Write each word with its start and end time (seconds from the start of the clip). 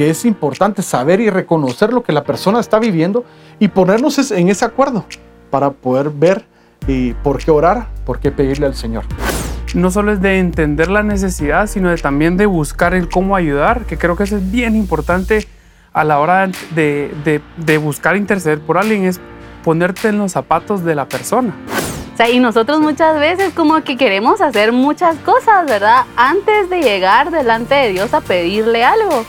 que 0.00 0.08
es 0.08 0.24
importante 0.24 0.80
saber 0.80 1.20
y 1.20 1.28
reconocer 1.28 1.92
lo 1.92 2.02
que 2.02 2.12
la 2.12 2.24
persona 2.24 2.58
está 2.58 2.78
viviendo 2.78 3.22
y 3.58 3.68
ponernos 3.68 4.30
en 4.30 4.48
ese 4.48 4.64
acuerdo 4.64 5.04
para 5.50 5.72
poder 5.72 6.08
ver 6.08 6.46
y 6.86 7.12
por 7.12 7.36
qué 7.36 7.50
orar, 7.50 7.86
por 8.06 8.18
qué 8.18 8.32
pedirle 8.32 8.64
al 8.64 8.74
Señor. 8.74 9.04
No 9.74 9.90
solo 9.90 10.12
es 10.12 10.22
de 10.22 10.38
entender 10.38 10.88
la 10.88 11.02
necesidad, 11.02 11.66
sino 11.66 11.90
de 11.90 11.98
también 11.98 12.38
de 12.38 12.46
buscar 12.46 12.94
el 12.94 13.10
cómo 13.10 13.36
ayudar, 13.36 13.84
que 13.84 13.98
creo 13.98 14.16
que 14.16 14.22
eso 14.22 14.38
es 14.38 14.50
bien 14.50 14.74
importante 14.74 15.46
a 15.92 16.02
la 16.02 16.18
hora 16.18 16.48
de, 16.74 17.14
de, 17.22 17.42
de 17.58 17.76
buscar 17.76 18.16
interceder 18.16 18.58
por 18.58 18.78
alguien, 18.78 19.04
es 19.04 19.20
ponerte 19.62 20.08
en 20.08 20.16
los 20.16 20.32
zapatos 20.32 20.82
de 20.82 20.94
la 20.94 21.08
persona. 21.08 21.54
O 22.14 22.16
sea, 22.16 22.30
y 22.30 22.40
nosotros 22.40 22.80
muchas 22.80 23.20
veces 23.20 23.52
como 23.52 23.84
que 23.84 23.98
queremos 23.98 24.40
hacer 24.40 24.72
muchas 24.72 25.16
cosas, 25.16 25.66
¿verdad? 25.66 26.06
Antes 26.16 26.70
de 26.70 26.80
llegar 26.80 27.30
delante 27.30 27.74
de 27.74 27.90
Dios 27.90 28.14
a 28.14 28.22
pedirle 28.22 28.82
algo. 28.82 29.26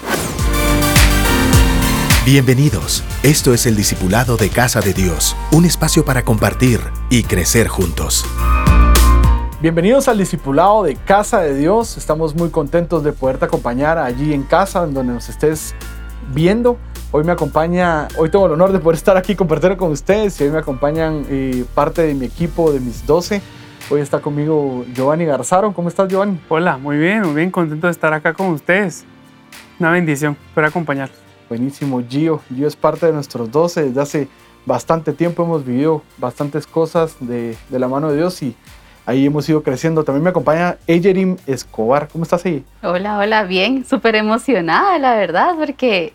Bienvenidos. 2.23 3.03
Esto 3.23 3.51
es 3.51 3.65
el 3.65 3.75
Discipulado 3.75 4.37
de 4.37 4.49
Casa 4.49 4.79
de 4.79 4.93
Dios, 4.93 5.35
un 5.51 5.65
espacio 5.65 6.05
para 6.05 6.21
compartir 6.21 6.79
y 7.09 7.23
crecer 7.23 7.67
juntos. 7.67 8.27
Bienvenidos 9.59 10.07
al 10.07 10.19
Discipulado 10.19 10.83
de 10.83 10.97
Casa 10.97 11.41
de 11.41 11.55
Dios. 11.55 11.97
Estamos 11.97 12.35
muy 12.35 12.51
contentos 12.51 13.03
de 13.03 13.11
poderte 13.11 13.45
acompañar 13.45 13.97
allí 13.97 14.35
en 14.35 14.43
casa, 14.43 14.83
en 14.83 14.93
donde 14.93 15.13
nos 15.13 15.29
estés 15.29 15.73
viendo. 16.31 16.77
Hoy 17.09 17.23
me 17.23 17.31
acompaña, 17.31 18.07
hoy 18.15 18.29
tengo 18.29 18.45
el 18.45 18.51
honor 18.51 18.71
de 18.71 18.77
poder 18.77 18.97
estar 18.97 19.17
aquí 19.17 19.35
compartiendo 19.35 19.75
con 19.79 19.89
ustedes 19.89 20.39
y 20.39 20.43
hoy 20.43 20.51
me 20.51 20.59
acompañan 20.59 21.25
eh, 21.27 21.65
parte 21.73 22.03
de 22.03 22.13
mi 22.13 22.27
equipo 22.27 22.71
de 22.71 22.81
mis 22.81 23.03
12. 23.07 23.41
Hoy 23.89 23.99
está 23.99 24.19
conmigo 24.19 24.85
Giovanni 24.93 25.25
Garzaro. 25.25 25.73
¿Cómo 25.73 25.89
estás, 25.89 26.07
Giovanni? 26.07 26.39
Hola, 26.49 26.77
muy 26.77 26.97
bien, 26.97 27.23
muy 27.23 27.33
bien, 27.33 27.49
contento 27.49 27.87
de 27.87 27.91
estar 27.91 28.13
acá 28.13 28.31
con 28.33 28.49
ustedes. 28.49 29.05
Una 29.79 29.89
bendición 29.89 30.37
poder 30.53 30.69
acompañar. 30.69 31.09
Buenísimo, 31.51 32.01
Gio. 32.07 32.39
Gio 32.47 32.65
es 32.65 32.77
parte 32.77 33.07
de 33.07 33.11
nuestros 33.11 33.51
12. 33.51 33.89
Desde 33.89 34.01
hace 34.01 34.27
bastante 34.65 35.11
tiempo 35.11 35.43
hemos 35.43 35.65
vivido 35.65 36.01
bastantes 36.17 36.65
cosas 36.65 37.17
de, 37.19 37.57
de 37.67 37.77
la 37.77 37.89
mano 37.89 38.09
de 38.09 38.15
Dios 38.15 38.41
y 38.41 38.55
ahí 39.05 39.25
hemos 39.25 39.49
ido 39.49 39.61
creciendo. 39.61 40.05
También 40.05 40.23
me 40.23 40.29
acompaña 40.29 40.77
Eyerim 40.87 41.35
Escobar. 41.45 42.07
¿Cómo 42.07 42.23
estás 42.23 42.45
ahí? 42.45 42.63
Hola, 42.81 43.17
hola, 43.17 43.43
bien, 43.43 43.83
súper 43.83 44.15
emocionada, 44.15 44.97
la 44.97 45.13
verdad, 45.13 45.55
porque 45.59 46.13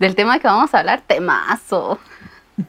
del 0.00 0.16
tema 0.16 0.40
que 0.40 0.48
vamos 0.48 0.74
a 0.74 0.80
hablar, 0.80 1.04
temazo. 1.06 2.00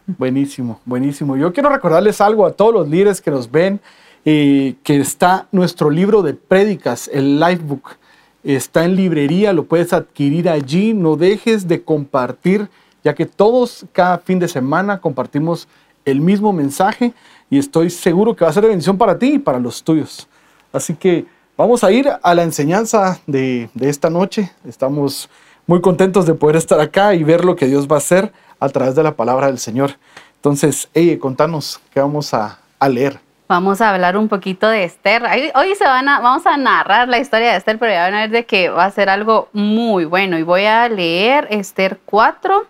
Buenísimo, 0.06 0.80
buenísimo. 0.86 1.38
Yo 1.38 1.52
quiero 1.54 1.70
recordarles 1.70 2.22
algo 2.22 2.46
a 2.46 2.52
todos 2.52 2.72
los 2.72 2.88
líderes 2.88 3.20
que 3.20 3.32
nos 3.32 3.50
ven, 3.50 3.82
eh, 4.26 4.76
que 4.84 5.00
está 5.00 5.48
nuestro 5.52 5.90
libro 5.90 6.22
de 6.22 6.36
prédicas, 6.36 7.10
el 7.12 7.40
Lifebook. 7.40 7.98
Está 8.44 8.86
en 8.86 8.96
librería, 8.96 9.54
lo 9.54 9.66
puedes 9.66 9.94
adquirir 9.94 10.50
allí. 10.50 10.94
No 10.94 11.16
dejes 11.16 11.68
de 11.68 11.84
compartir, 11.84 12.70
ya 13.04 13.14
que 13.14 13.26
todos 13.26 13.86
cada 13.92 14.18
fin 14.20 14.40
de 14.40 14.48
semana 14.48 15.00
compartimos 15.00 15.68
el 16.06 16.22
mismo 16.22 16.54
mensaje 16.54 17.14
y 17.50 17.58
estoy 17.58 17.90
seguro 17.90 18.36
que 18.36 18.46
va 18.46 18.52
a 18.52 18.54
ser 18.54 18.64
de 18.64 18.70
bendición 18.70 18.98
para 18.98 19.18
ti 19.18 19.34
y 19.34 19.40
para 19.40 19.60
los 19.60 19.84
tuyos. 19.84 20.28
Así 20.72 20.94
que 20.94 21.26
vamos 21.58 21.84
a 21.84 21.92
ir 21.92 22.10
a 22.22 22.36
la 22.36 22.44
enseñanza 22.44 23.20
de, 23.28 23.70
de 23.74 23.90
esta 23.90 24.10
noche. 24.10 24.52
Estamos 24.66 25.30
muy 25.68 25.82
contentos 25.82 26.26
de 26.26 26.34
poder 26.34 26.56
estar 26.56 26.80
acá 26.80 27.14
y 27.14 27.24
ver 27.24 27.46
lo 27.46 27.56
que 27.56 27.68
Dios 27.68 27.88
va 27.88 27.96
a 27.96 28.00
hacer 28.00 28.32
a 28.60 28.70
través 28.70 28.96
de 28.96 29.04
la 29.04 29.16
palabra 29.16 29.48
del 29.48 29.60
Señor. 29.60 29.92
Entonces, 30.36 30.90
hey, 30.94 31.18
contanos 31.18 31.80
qué 31.94 32.00
vamos 32.00 32.34
a, 32.34 32.60
a 32.80 32.90
leer. 32.90 33.20
Vamos 33.50 33.82
a 33.82 33.90
hablar 33.90 34.16
un 34.16 34.30
poquito 34.30 34.70
de 34.70 34.84
Esther. 34.84 35.24
Hoy, 35.56 35.74
se 35.74 35.84
van 35.84 36.08
a, 36.08 36.20
vamos 36.20 36.46
a 36.46 36.56
narrar 36.56 37.10
la 37.10 37.18
historia 37.18 37.50
de 37.50 37.58
Esther, 37.58 37.80
pero 37.80 37.92
ya 37.92 38.04
van 38.04 38.14
a 38.14 38.20
ver 38.20 38.30
de 38.30 38.46
que 38.46 38.70
va 38.70 38.86
a 38.86 38.92
ser 38.92 39.10
algo 39.10 39.50
muy 39.54 40.06
bueno. 40.06 40.38
Y 40.38 40.44
voy 40.44 40.66
a 40.66 40.88
leer 40.88 41.48
Esther 41.50 42.00
4. 42.06 42.68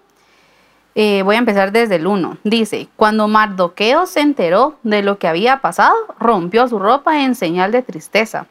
Eh, 0.96 1.22
voy 1.24 1.36
a 1.36 1.40
empezar 1.40 1.74
desde 1.74 1.98
el 1.98 2.08
1. 2.08 2.38
Dice, 2.46 2.88
cuando 2.96 3.28
Mardoqueo 3.28 4.06
se 4.06 4.22
enteró 4.22 4.80
de 4.84 5.04
lo 5.04 5.20
que 5.20 5.28
había 5.28 5.60
pasado, 5.60 5.98
rompió 6.18 6.66
su 6.70 6.80
ropa 6.80 7.24
en 7.24 7.36
señal 7.36 7.74
de 7.74 7.82
tristeza 7.82 8.46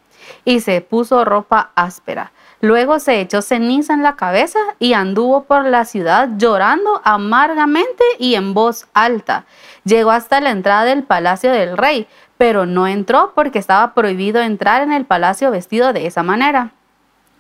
y 0.45 0.61
se 0.61 0.83
puso 0.83 1.25
ropa 1.25 1.71
áspera. 1.77 2.33
Luego 2.61 2.99
se 2.99 3.21
echó 3.21 3.41
ceniza 3.41 3.95
en 3.95 4.03
la 4.03 4.17
cabeza 4.17 4.59
y 4.81 4.93
anduvo 4.93 5.45
por 5.45 5.65
la 5.65 5.85
ciudad 5.85 6.29
llorando 6.39 7.01
amargamente 7.05 8.03
y 8.19 8.35
en 8.35 8.53
voz 8.53 8.89
alta. 8.95 9.45
Llegó 9.85 10.11
hasta 10.11 10.41
la 10.41 10.51
entrada 10.51 10.85
del 10.85 11.05
palacio 11.05 11.53
del 11.53 11.77
rey, 11.77 12.09
pero 12.37 12.67
no 12.67 12.89
entró 12.89 13.33
porque 13.35 13.61
estaba 13.61 13.95
prohibido 13.95 14.41
entrar 14.41 14.83
en 14.83 14.93
el 14.93 15.05
palacio 15.05 15.53
vestido 15.53 15.93
de 15.93 16.07
esa 16.07 16.25
manera. 16.25 16.73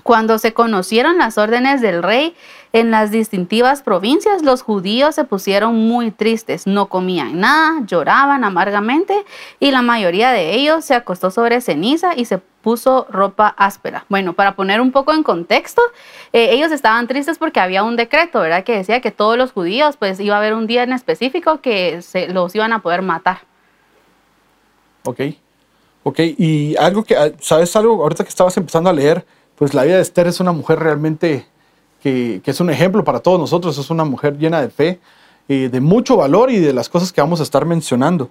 Cuando 0.05 0.39
se 0.39 0.55
conocieron 0.55 1.19
las 1.19 1.37
órdenes 1.37 1.81
del 1.81 2.03
rey 2.03 2.37
en 2.73 2.91
las 2.91 3.11
distintivas 3.11 3.83
provincias, 3.83 4.43
los 4.43 4.63
judíos 4.63 5.15
se 5.15 5.25
pusieron 5.25 5.75
muy 5.75 6.11
tristes, 6.11 6.67
no 6.67 6.87
comían 6.87 7.41
nada, 7.41 7.83
lloraban 7.87 8.45
amargamente 8.45 9.25
y 9.59 9.71
la 9.71 9.83
mayoría 9.83 10.31
de 10.33 10.55
ellos 10.55 10.85
se 10.85 10.95
acostó 10.95 11.31
sobre 11.31 11.61
ceniza 11.61 12.15
y 12.15 12.27
se 12.27 12.39
puso 12.39 13.07
ropa 13.11 13.55
áspera. 13.57 14.05
Bueno, 14.09 14.35
para 14.35 14.55
poner 14.55 14.81
un 14.81 14.93
poco 14.93 15.15
en 15.15 15.23
contexto, 15.23 15.81
eh, 16.33 16.49
ellos 16.53 16.71
estaban 16.73 17.07
tristes 17.07 17.39
porque 17.39 17.61
había 17.61 17.83
un 17.83 17.97
decreto, 17.97 18.41
¿verdad? 18.41 18.65
Que 18.65 18.77
decía 18.77 19.01
que 19.01 19.11
todos 19.11 19.39
los 19.39 19.53
judíos, 19.53 19.97
pues 19.97 20.21
iba 20.21 20.35
a 20.35 20.39
haber 20.39 20.55
un 20.55 20.67
día 20.67 20.83
en 20.83 20.93
específico 20.93 21.61
que 21.61 22.03
se, 22.03 22.29
los 22.29 22.55
iban 22.55 22.73
a 22.73 22.83
poder 22.83 23.03
matar. 23.03 23.39
Ok, 25.05 25.21
ok. 26.03 26.19
Y 26.37 26.77
algo 26.77 27.05
que, 27.05 27.35
¿sabes 27.41 27.75
algo? 27.77 28.03
Ahorita 28.03 28.25
que 28.25 28.31
estabas 28.31 28.57
empezando 28.57 28.91
a 28.91 28.93
leer, 28.93 29.25
pues 29.55 29.73
la 29.73 29.85
vida 29.85 29.97
de 29.97 30.03
Esther 30.03 30.27
es 30.27 30.41
una 30.41 30.53
mujer 30.53 30.79
realmente 30.79 31.47
que, 32.03 32.41
es 32.45 32.61
un 32.61 32.71
ejemplo 32.71 33.05
para 33.05 33.21
todos 33.21 33.39
nosotros, 33.39 33.77
es 33.79 33.91
una 33.91 34.05
mujer 34.05 34.39
llena 34.39 34.61
de 34.61 34.71
fe, 34.71 35.01
eh, 35.49 35.69
de 35.71 35.81
mucho 35.81 36.17
valor 36.17 36.51
y 36.51 36.59
de 36.59 36.73
las 36.73 36.89
cosas 36.89 37.13
que 37.13 37.21
vamos 37.21 37.41
a 37.41 37.43
estar 37.43 37.65
mencionando. 37.65 38.31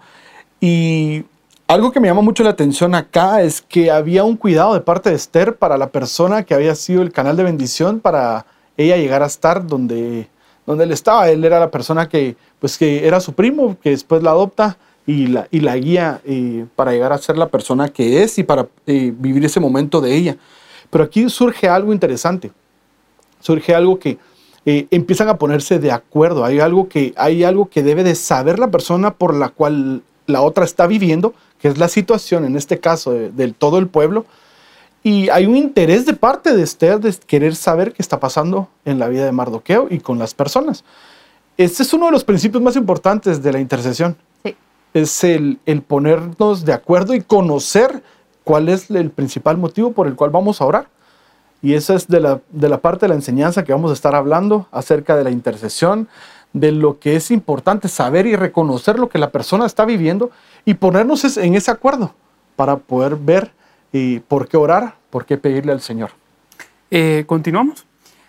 Y 0.59 1.25
algo 1.67 1.91
que 1.91 2.00
me 2.00 2.07
llama 2.07 2.22
mucho 2.22 2.44
la 2.44 2.51
atención 2.51 2.95
acá 2.95 3.41
es 3.41 3.61
que 3.61 3.91
había 3.91 4.23
un 4.23 4.38
cuidado 4.38 4.73
de 4.73 4.81
parte 4.81 5.09
de 5.09 5.16
Esther 5.16 5.57
para 5.57 5.77
la 5.77 5.89
persona 5.89 6.44
que 6.44 6.53
había 6.53 6.75
sido 6.75 7.01
el 7.01 7.11
canal 7.11 7.35
de 7.35 7.44
bendición 7.44 8.00
para 8.00 8.45
ella 8.77 8.95
llegar 8.95 9.22
a 9.22 9.25
estar 9.25 9.67
donde, 9.67 10.29
donde 10.66 10.85
él 10.85 10.91
estaba. 10.91 11.29
Él 11.29 11.44
era 11.44 11.59
la 11.59 11.69
persona 11.69 12.07
que, 12.07 12.38
pues, 12.59 12.77
que 12.77 13.06
era 13.06 13.19
su 13.19 13.33
primo, 13.33 13.77
que 13.81 13.89
después 13.89 14.23
la 14.23 14.31
adopta 14.31 14.77
y 15.06 15.27
la, 15.27 15.47
y 15.51 15.59
la 15.59 15.75
guía 15.77 16.22
eh, 16.25 16.66
para 16.75 16.91
llegar 16.91 17.11
a 17.11 17.17
ser 17.17 17.38
la 17.38 17.50
persona 17.50 17.89
que 17.89 18.23
es 18.23 18.38
y 18.38 18.44
para 18.44 18.67
eh, 18.85 19.13
vivir 19.17 19.44
ese 19.44 19.59
momento 19.59 20.00
de 20.00 20.16
ella. 20.16 20.38
Pero 20.89 21.03
aquí 21.03 21.29
surge 21.29 21.67
algo 21.67 21.91
interesante. 21.91 22.51
Surge 23.47 23.73
algo 23.73 23.97
que 23.97 24.17
eh, 24.65 24.87
empiezan 24.91 25.29
a 25.29 25.37
ponerse 25.37 25.79
de 25.79 25.93
acuerdo. 25.93 26.43
Hay 26.43 26.59
algo, 26.59 26.89
que, 26.89 27.13
hay 27.15 27.45
algo 27.45 27.69
que 27.69 27.81
debe 27.81 28.03
de 28.03 28.13
saber 28.13 28.59
la 28.59 28.69
persona 28.69 29.13
por 29.13 29.33
la 29.33 29.47
cual 29.47 30.01
la 30.25 30.41
otra 30.41 30.65
está 30.65 30.85
viviendo, 30.85 31.33
que 31.57 31.69
es 31.69 31.77
la 31.77 31.87
situación, 31.87 32.43
en 32.43 32.57
este 32.57 32.81
caso, 32.81 33.13
de, 33.13 33.31
de 33.31 33.53
todo 33.53 33.77
el 33.77 33.87
pueblo. 33.87 34.25
Y 35.01 35.29
hay 35.29 35.45
un 35.45 35.55
interés 35.55 36.05
de 36.05 36.11
parte 36.11 36.53
de 36.53 36.61
Esther 36.61 36.99
de 36.99 37.15
querer 37.25 37.55
saber 37.55 37.93
qué 37.93 38.01
está 38.01 38.19
pasando 38.19 38.67
en 38.83 38.99
la 38.99 39.07
vida 39.07 39.23
de 39.23 39.31
Mardoqueo 39.31 39.87
y 39.89 39.99
con 39.99 40.19
las 40.19 40.33
personas. 40.33 40.83
Este 41.55 41.83
es 41.83 41.93
uno 41.93 42.07
de 42.07 42.11
los 42.11 42.25
principios 42.25 42.61
más 42.61 42.75
importantes 42.75 43.41
de 43.41 43.53
la 43.53 43.61
intercesión. 43.61 44.17
Sí. 44.43 44.57
Es 44.93 45.23
el, 45.23 45.59
el 45.65 45.83
ponernos 45.83 46.65
de 46.65 46.73
acuerdo 46.73 47.13
y 47.15 47.21
conocer 47.21 48.03
cuál 48.43 48.67
es 48.67 48.91
el 48.91 49.09
principal 49.09 49.57
motivo 49.57 49.93
por 49.93 50.07
el 50.07 50.15
cual 50.15 50.31
vamos 50.31 50.59
a 50.59 50.65
orar. 50.65 50.96
Y 51.62 51.73
esa 51.73 51.95
es 51.95 52.07
de 52.07 52.19
la, 52.19 52.40
de 52.51 52.69
la 52.69 52.78
parte 52.79 53.06
de 53.06 53.09
la 53.09 53.16
enseñanza 53.16 53.63
que 53.63 53.73
vamos 53.73 53.90
a 53.91 53.94
estar 53.95 54.13
hablando 54.16 54.68
acerca 54.72 55.16
de 55.16 55.23
la 55.23 55.31
intercesión, 55.31 56.07
de 56.53 56.72
lo 56.72 57.00
que 57.00 57.16
es 57.16 57.31
importante 57.31 57.88
saber 57.88 58.25
y 58.28 58.35
reconocer 58.35 59.00
lo 59.00 59.09
que 59.09 59.18
la 59.19 59.31
persona 59.31 59.66
está 59.66 59.85
viviendo 59.85 60.31
y 60.66 60.75
ponernos 60.75 61.38
en 61.38 61.56
ese 61.56 61.72
acuerdo 61.72 62.13
para 62.56 62.78
poder 62.78 63.16
ver 63.16 63.51
y 63.91 64.19
por 64.19 64.47
qué 64.47 64.57
orar, 64.57 64.95
por 65.09 65.25
qué 65.25 65.38
pedirle 65.38 65.72
al 65.72 65.81
Señor. 65.81 66.12
Eh, 66.91 67.23
Continuamos. 67.28 67.86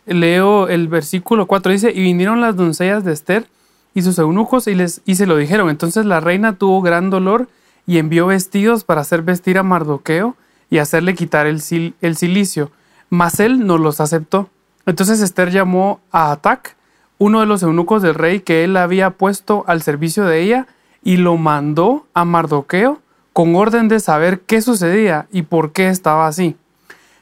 Leo 0.06 0.68
el 0.68 0.88
versículo 0.88 1.46
4. 1.46 1.72
Dice, 1.72 1.90
y 1.94 2.00
vinieron 2.02 2.40
las 2.40 2.56
doncellas 2.56 3.04
de 3.04 3.12
Esther 3.12 3.46
y 3.94 4.02
sus 4.02 4.18
eunucos 4.18 4.66
y, 4.66 4.74
les, 4.74 5.02
se 5.06 5.26
lo 5.26 5.36
dijeron. 5.36 5.68
Entonces 5.68 6.06
la 6.06 6.20
reina 6.20 6.56
tuvo 6.56 6.80
gran 6.80 7.10
dolor 7.10 7.48
y 7.86 7.98
envió 7.98 8.26
vestidos 8.26 8.84
para 8.84 9.02
hacer 9.02 9.22
vestir 9.22 9.58
a 9.58 9.62
Mardoqueo 9.62 10.34
y 10.70 10.78
hacerle 10.78 11.14
quitar 11.14 11.46
el, 11.46 11.60
sil- 11.60 11.94
el 12.00 12.16
cilicio. 12.16 12.70
Mas 13.10 13.40
él 13.40 13.66
no 13.66 13.78
los 13.78 14.00
aceptó. 14.00 14.50
Entonces 14.86 15.20
Esther 15.20 15.50
llamó 15.50 16.00
a 16.12 16.32
Atac, 16.32 16.76
uno 17.18 17.40
de 17.40 17.46
los 17.46 17.62
eunucos 17.62 18.02
del 18.02 18.14
rey 18.14 18.40
que 18.40 18.64
él 18.64 18.76
había 18.76 19.10
puesto 19.10 19.64
al 19.66 19.82
servicio 19.82 20.24
de 20.24 20.40
ella, 20.40 20.66
y 21.02 21.16
lo 21.16 21.36
mandó 21.36 22.06
a 22.14 22.24
Mardoqueo 22.24 23.00
con 23.32 23.54
orden 23.54 23.88
de 23.88 24.00
saber 24.00 24.40
qué 24.40 24.60
sucedía 24.62 25.26
y 25.30 25.42
por 25.42 25.72
qué 25.72 25.88
estaba 25.88 26.26
así. 26.26 26.56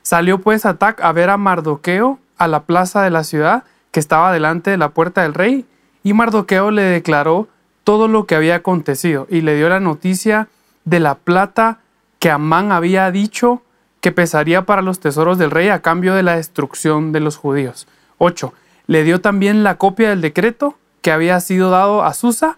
Salió 0.03 0.41
pues 0.41 0.65
Atac 0.65 1.00
a 1.03 1.12
ver 1.12 1.31
a 1.31 1.37
Mardoqueo 1.37 2.19
a 2.38 2.49
la 2.49 2.62
plaza 2.62 3.03
de 3.03 3.11
la 3.11 3.25
ciudad 3.25 3.65
que 3.91 4.00
estaba 4.00 4.33
delante 4.33 4.71
de 4.71 4.79
la 4.79 4.91
puerta 4.91 5.23
del 5.23 5.35
rey, 5.35 5.67
y 6.03 6.12
Mardoqueo 6.12 6.71
le 6.71 6.83
declaró 6.83 7.49
todo 7.85 8.09
lo 8.09 8.27
que 8.27 8.35
había 8.35 8.56
acontecido 8.56 9.27
y 9.31 9.43
le 9.43 9.56
dio 9.56 9.69
la 9.69 9.81
noticia 9.81 10.49
de 10.85 11.00
la 11.00 11.17
plata 11.17 11.81
que 12.19 12.31
Amán 12.31 12.73
había 12.73 13.11
dicho 13.11 13.62
que 14.06 14.12
pesaría 14.12 14.64
para 14.67 14.82
los 14.82 15.00
tesoros 15.00 15.37
del 15.37 15.50
rey 15.50 15.67
a 15.67 15.82
cambio 15.82 16.14
de 16.14 16.23
la 16.23 16.37
destrucción 16.37 17.11
de 17.11 17.19
los 17.19 17.37
judíos. 17.37 17.88
8. 18.19 18.55
Le 18.87 19.03
dio 19.03 19.20
también 19.20 19.64
la 19.64 19.79
copia 19.79 20.11
del 20.11 20.20
decreto 20.20 20.79
que 21.03 21.11
había 21.11 21.41
sido 21.41 21.70
dado 21.70 22.05
a 22.05 22.14
Susa 22.14 22.56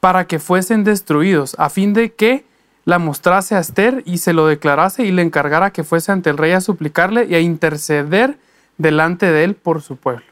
para 0.00 0.26
que 0.26 0.38
fuesen 0.38 0.84
destruidos, 0.84 1.56
a 1.58 1.70
fin 1.70 1.94
de 1.94 2.12
que 2.12 2.44
la 2.84 2.98
mostrase 2.98 3.54
a 3.54 3.60
Esther 3.60 4.02
y 4.04 4.18
se 4.18 4.34
lo 4.34 4.46
declarase 4.46 5.06
y 5.06 5.10
le 5.10 5.22
encargara 5.22 5.70
que 5.70 5.84
fuese 5.84 6.12
ante 6.12 6.28
el 6.28 6.36
rey 6.36 6.52
a 6.52 6.60
suplicarle 6.60 7.24
y 7.24 7.34
a 7.34 7.40
interceder 7.40 8.36
delante 8.76 9.24
de 9.24 9.44
él 9.44 9.54
por 9.54 9.80
su 9.80 9.96
pueblo. 9.96 10.26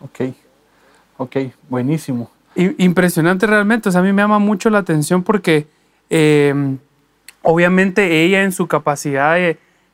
Ok, 0.00 0.34
ok, 1.16 1.36
buenísimo. 1.70 2.30
Impresionante 2.56 3.46
realmente, 3.46 3.88
o 3.88 3.92
sea, 3.92 4.02
a 4.02 4.04
mí 4.04 4.12
me 4.12 4.20
llama 4.20 4.38
mucho 4.38 4.68
la 4.68 4.80
atención 4.80 5.22
porque 5.22 5.66
eh, 6.10 6.76
obviamente 7.46 8.24
ella 8.24 8.42
en 8.42 8.50
su 8.50 8.66
capacidad 8.66 9.36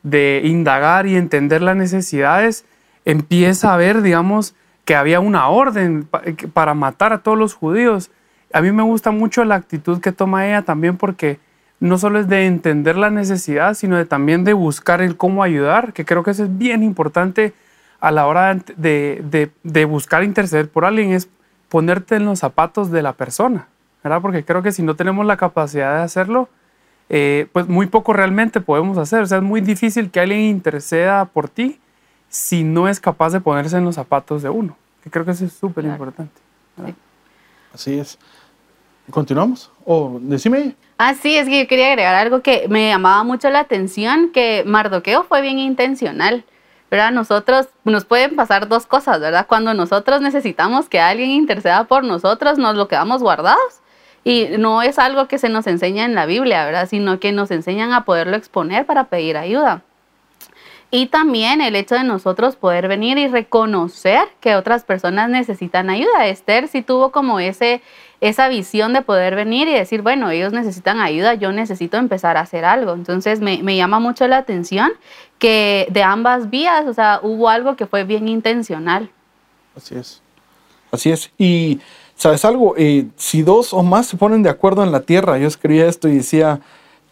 de, 0.01 0.41
indagar 0.43 1.05
y 1.05 1.15
entender 1.15 1.61
las 1.61 1.75
necesidades, 1.75 2.65
empieza 3.05 3.73
a 3.73 3.77
ver, 3.77 4.01
digamos, 4.01 4.55
que 4.85 4.95
había 4.95 5.19
una 5.19 5.47
orden 5.47 6.07
para 6.53 6.73
matar 6.73 7.13
a 7.13 7.19
todos 7.19 7.37
los 7.37 7.53
judíos. 7.53 8.09
A 8.51 8.61
mí 8.61 8.71
me 8.71 8.81
gusta 8.81 9.11
mucho 9.11 9.45
la 9.45 9.55
actitud 9.55 10.01
que 10.01 10.11
toma 10.11 10.47
ella 10.47 10.63
también 10.63 10.97
porque 10.97 11.39
no 11.79 11.99
solo 11.99 12.19
es 12.19 12.27
de 12.27 12.47
entender 12.47 12.97
la 12.97 13.11
necesidad, 13.11 13.75
sino 13.75 13.97
de 13.97 14.05
también 14.05 14.43
de 14.43 14.53
buscar 14.53 15.01
el 15.01 15.15
cómo 15.15 15.43
ayudar, 15.43 15.93
que 15.93 16.05
creo 16.05 16.23
que 16.23 16.31
eso 16.31 16.45
es 16.45 16.57
bien 16.57 16.81
importante 16.81 17.53
a 17.99 18.09
la 18.09 18.25
hora 18.25 18.55
de- 18.77 19.51
de 19.63 19.85
buscar 19.85 20.23
interceder 20.23 20.69
por 20.69 20.85
alguien, 20.85 21.11
es 21.11 21.29
ponerte 21.69 22.15
en 22.15 22.25
los 22.25 22.39
zapatos 22.39 22.89
de 22.89 23.03
la 23.03 23.13
persona, 23.13 23.67
¿verdad? 24.03 24.21
Porque 24.21 24.43
creo 24.43 24.63
que 24.63 24.71
si 24.71 24.81
no 24.81 24.95
tenemos 24.95 25.25
la 25.25 25.37
capacidad 25.37 25.97
de 25.97 26.01
hacerlo, 26.01 26.49
eh, 27.09 27.47
pues 27.51 27.67
muy 27.67 27.87
poco 27.87 28.13
realmente 28.13 28.61
podemos 28.61 28.97
hacer. 28.97 29.21
O 29.21 29.25
sea, 29.25 29.37
es 29.37 29.43
muy 29.43 29.61
difícil 29.61 30.11
que 30.11 30.19
alguien 30.19 30.41
interceda 30.41 31.25
por 31.25 31.49
ti 31.49 31.79
si 32.29 32.63
no 32.63 32.87
es 32.87 32.99
capaz 32.99 33.31
de 33.31 33.41
ponerse 33.41 33.77
en 33.77 33.85
los 33.85 33.95
zapatos 33.95 34.41
de 34.41 34.49
uno. 34.49 34.77
Que 35.03 35.09
creo 35.09 35.25
que 35.25 35.31
eso 35.31 35.45
es 35.45 35.53
súper 35.53 35.85
importante. 35.85 36.41
Así 37.73 37.99
es. 37.99 38.17
¿Continuamos? 39.09 39.71
O 39.85 40.17
decime. 40.21 40.75
Ah, 40.97 41.13
sí, 41.13 41.35
es 41.35 41.47
que 41.47 41.63
yo 41.63 41.67
quería 41.67 41.87
agregar 41.87 42.15
algo 42.15 42.41
que 42.41 42.67
me 42.69 42.87
llamaba 42.87 43.23
mucho 43.23 43.49
la 43.49 43.59
atención, 43.59 44.31
que 44.31 44.63
Mardoqueo 44.65 45.23
fue 45.23 45.41
bien 45.41 45.59
intencional. 45.59 46.45
¿verdad? 46.93 47.11
Nosotros, 47.11 47.69
nos 47.85 48.05
pueden 48.05 48.35
pasar 48.35 48.67
dos 48.67 48.85
cosas, 48.85 49.19
¿verdad? 49.19 49.47
Cuando 49.47 49.73
nosotros 49.73 50.21
necesitamos 50.21 50.89
que 50.89 50.99
alguien 50.99 51.31
interceda 51.31 51.85
por 51.85 52.03
nosotros, 52.03 52.59
nos 52.59 52.75
lo 52.75 52.87
quedamos 52.87 53.23
guardados. 53.23 53.81
Y 54.23 54.47
no 54.57 54.81
es 54.81 54.99
algo 54.99 55.27
que 55.27 55.37
se 55.37 55.49
nos 55.49 55.67
enseña 55.67 56.05
en 56.05 56.15
la 56.15 56.25
Biblia, 56.25 56.65
¿verdad? 56.65 56.87
Sino 56.87 57.19
que 57.19 57.31
nos 57.31 57.51
enseñan 57.51 57.91
a 57.91 58.05
poderlo 58.05 58.37
exponer 58.37 58.85
para 58.85 59.05
pedir 59.05 59.37
ayuda. 59.37 59.81
Y 60.91 61.07
también 61.07 61.59
el 61.59 61.75
hecho 61.75 61.95
de 61.95 62.03
nosotros 62.03 62.55
poder 62.55 62.87
venir 62.87 63.17
y 63.17 63.27
reconocer 63.27 64.27
que 64.39 64.55
otras 64.55 64.83
personas 64.83 65.27
necesitan 65.27 65.89
ayuda. 65.89 66.27
Esther 66.27 66.67
sí 66.67 66.83
tuvo 66.83 67.11
como 67.11 67.39
ese, 67.39 67.81
esa 68.21 68.47
visión 68.47 68.93
de 68.93 69.01
poder 69.01 69.35
venir 69.35 69.67
y 69.67 69.73
decir, 69.73 70.03
bueno, 70.03 70.29
ellos 70.29 70.53
necesitan 70.53 70.99
ayuda, 70.99 71.33
yo 71.33 71.51
necesito 71.51 71.97
empezar 71.97 72.37
a 72.37 72.41
hacer 72.41 72.63
algo. 72.63 72.93
Entonces 72.93 73.41
me, 73.41 73.63
me 73.63 73.75
llama 73.75 73.99
mucho 73.99 74.27
la 74.27 74.37
atención 74.37 74.91
que 75.39 75.87
de 75.89 76.03
ambas 76.03 76.51
vías, 76.51 76.85
o 76.85 76.93
sea, 76.93 77.19
hubo 77.23 77.49
algo 77.49 77.75
que 77.75 77.87
fue 77.87 78.03
bien 78.03 78.27
intencional. 78.27 79.09
Así 79.75 79.95
es. 79.95 80.21
Así 80.91 81.09
es. 81.09 81.31
Y, 81.39 81.81
¿sabes 82.15 82.45
algo? 82.45 82.75
Eh, 82.77 83.07
si 83.15 83.41
dos 83.41 83.73
o 83.73 83.83
más 83.83 84.07
se 84.07 84.17
ponen 84.17 84.43
de 84.43 84.49
acuerdo 84.49 84.83
en 84.83 84.91
la 84.91 85.01
tierra, 85.01 85.37
yo 85.37 85.47
escribía 85.47 85.87
esto 85.87 86.07
y 86.07 86.15
decía, 86.15 86.61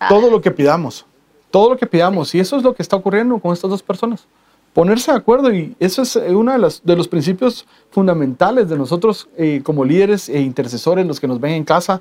todo 0.09 0.29
lo 0.29 0.41
que 0.41 0.51
pidamos, 0.51 1.05
todo 1.49 1.69
lo 1.71 1.77
que 1.77 1.85
pidamos. 1.85 2.33
Y 2.35 2.39
eso 2.39 2.57
es 2.57 2.63
lo 2.63 2.73
que 2.73 2.81
está 2.81 2.95
ocurriendo 2.95 3.37
con 3.39 3.53
estas 3.53 3.69
dos 3.69 3.83
personas. 3.83 4.25
Ponerse 4.73 5.11
de 5.11 5.17
acuerdo 5.17 5.53
y 5.53 5.75
eso 5.81 6.01
es 6.01 6.15
uno 6.15 6.53
de, 6.53 6.57
las, 6.57 6.81
de 6.83 6.95
los 6.95 7.07
principios 7.09 7.65
fundamentales 7.89 8.69
de 8.69 8.77
nosotros 8.77 9.27
eh, 9.37 9.59
como 9.63 9.83
líderes 9.83 10.29
e 10.29 10.39
intercesores, 10.39 11.05
los 11.05 11.19
que 11.19 11.27
nos 11.27 11.41
ven 11.41 11.51
en 11.51 11.65
casa, 11.65 11.99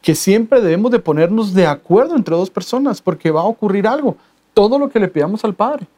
que 0.00 0.14
siempre 0.14 0.60
debemos 0.60 0.92
de 0.92 1.00
ponernos 1.00 1.52
de 1.52 1.66
acuerdo 1.66 2.14
entre 2.14 2.36
dos 2.36 2.48
personas 2.48 3.02
porque 3.02 3.32
va 3.32 3.40
a 3.40 3.46
ocurrir 3.46 3.88
algo. 3.88 4.16
Todo 4.54 4.78
lo 4.78 4.88
que 4.88 5.00
le 5.00 5.08
pidamos 5.08 5.44
al 5.44 5.54
Padre, 5.54 5.88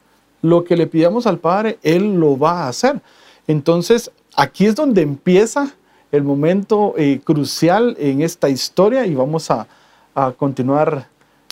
lo 0.40 0.64
que 0.64 0.76
le 0.76 0.86
pidamos 0.86 1.26
al 1.26 1.38
Padre, 1.38 1.78
Él 1.82 2.14
lo 2.14 2.38
va 2.38 2.64
a 2.64 2.68
hacer. 2.68 3.02
Entonces, 3.46 4.10
aquí 4.34 4.64
es 4.64 4.74
donde 4.74 5.02
empieza 5.02 5.74
el 6.16 6.22
momento 6.22 6.94
eh, 6.96 7.20
crucial 7.24 7.96
en 7.98 8.22
esta 8.22 8.48
historia 8.48 9.06
y 9.06 9.14
vamos 9.14 9.50
a, 9.50 9.66
a 10.14 10.32
continuar 10.32 11.08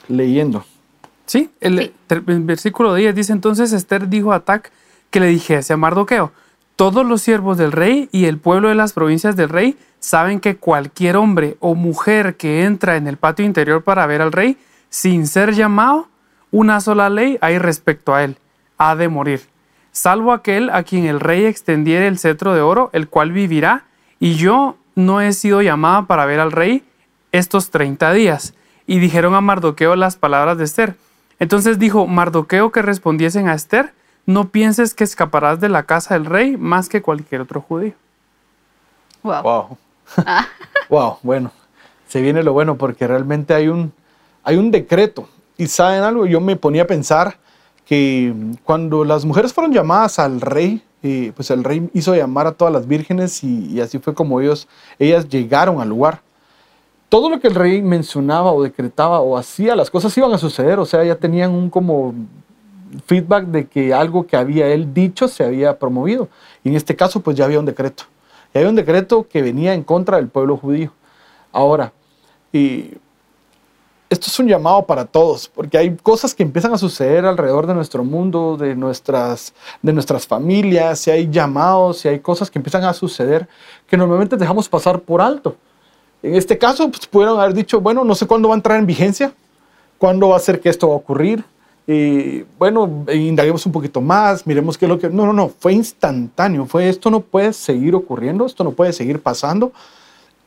leyendo. 0.09 0.65
Sí, 1.27 1.51
el, 1.61 1.79
Sí. 1.79 1.93
el 2.09 2.21
versículo 2.43 2.95
10 2.95 3.15
dice 3.15 3.33
entonces 3.33 3.73
Esther 3.73 4.09
dijo 4.09 4.33
a 4.33 4.41
Tac 4.41 4.71
que 5.11 5.21
le 5.21 5.27
dijese 5.27 5.73
a 5.73 5.77
Mardoqueo, 5.77 6.33
todos 6.77 7.07
los 7.07 7.23
siervos 7.23 7.59
del 7.59 7.73
rey 7.73 8.09
y 8.13 8.25
el 8.27 8.39
pueblo 8.39 8.69
de 8.69 8.75
las 8.75 8.93
provincias 8.93 9.37
del 9.37 9.49
rey 9.49 9.77
saben 10.01 10.41
que 10.41 10.57
cualquier 10.57 11.17
hombre 11.17 11.57
o 11.61 11.75
mujer 11.75 12.37
que 12.37 12.65
entra 12.65 12.97
en 12.97 13.07
el 13.07 13.17
patio 13.19 13.45
interior 13.45 13.85
para 13.85 14.07
ver 14.07 14.23
al 14.23 14.33
rey 14.33 14.57
sin 14.89 15.27
ser 15.27 15.55
llamado, 15.55 16.09
una 16.51 16.81
sola 16.81 17.09
ley 17.09 17.39
hay 17.41 17.59
respecto 17.59 18.15
a 18.15 18.25
él, 18.25 18.37
ha 18.79 18.95
de 18.97 19.09
morir, 19.09 19.43
salvo 19.93 20.33
aquel 20.33 20.71
a 20.71 20.83
quien 20.83 21.07
el 21.07 21.21
rey 21.21 21.45
extendiere 21.47 22.09
el 22.09 22.19
cetro 22.19 22.55
de 22.55 22.61
oro, 22.63 22.91
el 22.93 23.09
cual 23.09 23.33
vivirá, 23.33 23.85
y 24.23 24.37
yo 24.37 24.77
no 24.95 25.21
he 25.21 25.33
sido 25.33 25.63
llamada 25.63 26.07
para 26.07 26.27
ver 26.27 26.39
al 26.39 26.53
rey 26.53 26.85
estos 27.33 27.71
30 27.71 28.13
días. 28.13 28.55
Y 28.87 29.01
dijeron 29.01 29.35
a 29.35 29.41
Mardoqueo 29.41 29.97
las 29.97 30.15
palabras 30.15 30.59
de 30.59 30.63
Esther. 30.63 30.95
Entonces 31.41 31.81
dijo 31.81 32.07
Mardoqueo 32.07 32.71
que 32.71 32.83
respondiesen 32.83 33.49
a 33.49 33.55
Esther, 33.55 33.93
no 34.25 34.51
pienses 34.51 34.95
que 34.95 35.03
escaparás 35.03 35.59
de 35.59 35.69
la 35.69 35.83
casa 35.87 36.15
del 36.15 36.27
rey 36.27 36.57
más 36.57 36.89
que 36.89 37.03
cualquier 37.03 37.41
otro 37.41 37.63
judío. 37.63 37.95
Wow. 39.25 39.43
Wow. 39.43 39.79
wow, 40.89 41.19
bueno. 41.25 41.51
Se 42.07 42.21
viene 42.21 42.45
lo 42.45 42.53
bueno 42.53 42.77
porque 42.79 43.09
realmente 43.09 43.55
hay 43.55 43.67
un, 43.67 43.93
hay 44.45 44.57
un 44.57 44.71
decreto. 44.71 45.29
Y 45.59 45.67
saben 45.67 46.05
algo, 46.05 46.27
yo 46.27 46.41
me 46.41 46.55
ponía 46.55 46.85
a 46.85 46.87
pensar 46.87 47.39
que 47.85 48.33
cuando 48.63 49.05
las 49.05 49.25
mujeres 49.25 49.53
fueron 49.53 49.73
llamadas 49.73 50.21
al 50.21 50.41
rey, 50.41 50.81
pues 51.35 51.51
el 51.51 51.65
rey 51.65 51.91
hizo 51.95 52.15
llamar 52.15 52.47
a 52.47 52.53
todas 52.53 52.73
las 52.73 52.87
vírgenes 52.87 53.43
y, 53.43 53.67
y 53.67 53.81
así 53.81 53.99
fue 53.99 54.15
como 54.15 54.41
ellos, 54.41 54.69
ellas 54.99 55.29
llegaron 55.29 55.81
al 55.81 55.89
lugar. 55.89 56.21
Todo 57.09 57.29
lo 57.29 57.41
que 57.41 57.49
el 57.49 57.55
rey 57.55 57.83
mencionaba 57.83 58.53
o 58.53 58.63
decretaba 58.63 59.21
o 59.21 59.37
hacía, 59.37 59.77
las 59.77 59.91
cosas 59.91 60.17
iban 60.17 60.33
a 60.33 60.39
suceder, 60.39 60.79
o 60.79 60.87
sea, 60.87 61.05
ya 61.05 61.17
tenían 61.17 61.51
un 61.51 61.69
como 61.69 62.15
feedback 63.07 63.47
de 63.47 63.67
que 63.67 63.95
algo 63.95 64.27
que 64.27 64.37
había 64.37 64.69
él 64.69 64.93
dicho 64.93 65.29
se 65.29 65.45
había 65.45 65.79
promovido. 65.79 66.29
Y 66.65 66.71
en 66.71 66.77
este 66.77 66.97
caso, 66.97 67.21
pues 67.21 67.37
ya 67.37 67.45
había 67.45 67.59
un 67.59 67.67
decreto. 67.67 68.05
Y 68.55 68.59
había 68.59 68.71
un 68.71 68.77
decreto 68.77 69.27
que 69.29 69.43
venía 69.43 69.75
en 69.75 69.83
contra 69.83 70.19
del 70.19 70.29
pueblo 70.29 70.57
judío. 70.57 70.93
Ahora, 71.53 71.93
y 72.53 72.93
esto 74.13 74.27
es 74.27 74.39
un 74.39 74.47
llamado 74.47 74.85
para 74.85 75.07
todos, 75.07 75.49
porque 75.49 75.79
hay 75.79 75.97
cosas 75.97 76.35
que 76.35 76.43
empiezan 76.43 76.75
a 76.75 76.79
suceder 76.79 77.25
alrededor 77.25 77.67
de 77.67 77.73
nuestro 77.73 78.05
mundo, 78.05 78.59
de 78.59 78.77
nuestras, 78.77 79.55
de 79.81 79.93
nuestras 79.93 80.27
familias, 80.27 81.07
y 81.07 81.11
hay 81.11 81.31
llamados, 81.31 82.05
y 82.05 82.09
hay 82.09 82.21
cosas 82.21 82.51
que 82.51 82.59
empiezan 82.59 82.85
a 82.85 82.93
suceder 82.93 83.49
que 83.87 83.97
normalmente 83.97 84.37
dejamos 84.37 84.69
pasar 84.69 85.01
por 85.01 85.23
alto. 85.23 85.57
En 86.23 86.35
este 86.35 86.59
caso, 86.59 86.91
pues, 86.91 87.07
pudieron 87.07 87.41
haber 87.41 87.55
dicho, 87.55 87.81
bueno, 87.81 88.05
no 88.05 88.15
sé 88.15 88.27
cuándo 88.27 88.49
va 88.49 88.55
a 88.55 88.59
entrar 88.59 88.79
en 88.79 88.87
vigencia, 88.87 89.33
cuándo 89.97 90.29
va 90.29 90.37
a 90.37 90.41
ser 90.41 90.61
que 90.61 90.69
esto 90.69 90.89
va 90.89 90.95
a 90.95 90.99
ocurrir. 90.99 91.43
Y 91.87 92.43
bueno, 92.59 93.07
indaguemos 93.13 93.65
un 93.65 93.73
poquito 93.73 94.01
más, 94.01 94.47
miremos 94.47 94.77
qué 94.77 94.85
es 94.85 94.89
lo 94.91 94.99
que... 94.99 95.09
No, 95.09 95.25
no, 95.25 95.33
no, 95.33 95.49
fue 95.49 95.73
instantáneo, 95.73 96.67
fue 96.67 96.89
esto 96.89 97.11
no 97.11 97.21
puede 97.21 97.53
seguir 97.55 97.95
ocurriendo, 97.95 98.45
esto 98.45 98.63
no 98.63 98.73
puede 98.73 98.93
seguir 98.93 99.21
pasando. 99.21 99.73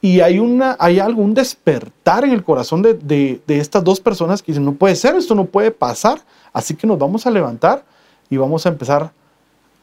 Y 0.05 0.21
hay, 0.21 0.37
una, 0.39 0.75
hay 0.79 0.99
algo, 0.99 1.21
un 1.23 1.33
despertar 1.33 2.23
en 2.25 2.31
el 2.31 2.43
corazón 2.43 2.81
de, 2.83 2.93
de, 2.93 3.41
de 3.47 3.57
estas 3.59 3.83
dos 3.83 3.99
personas 3.99 4.43
que 4.43 4.51
dicen, 4.51 4.63
no 4.63 4.73
puede 4.73 4.95
ser, 4.95 5.15
esto 5.15 5.33
no 5.33 5.45
puede 5.45 5.71
pasar. 5.71 6.19
Así 6.53 6.75
que 6.75 6.85
nos 6.85 6.99
vamos 6.99 7.25
a 7.25 7.31
levantar 7.31 7.83
y 8.29 8.37
vamos 8.37 8.65
a 8.65 8.69
empezar 8.69 9.11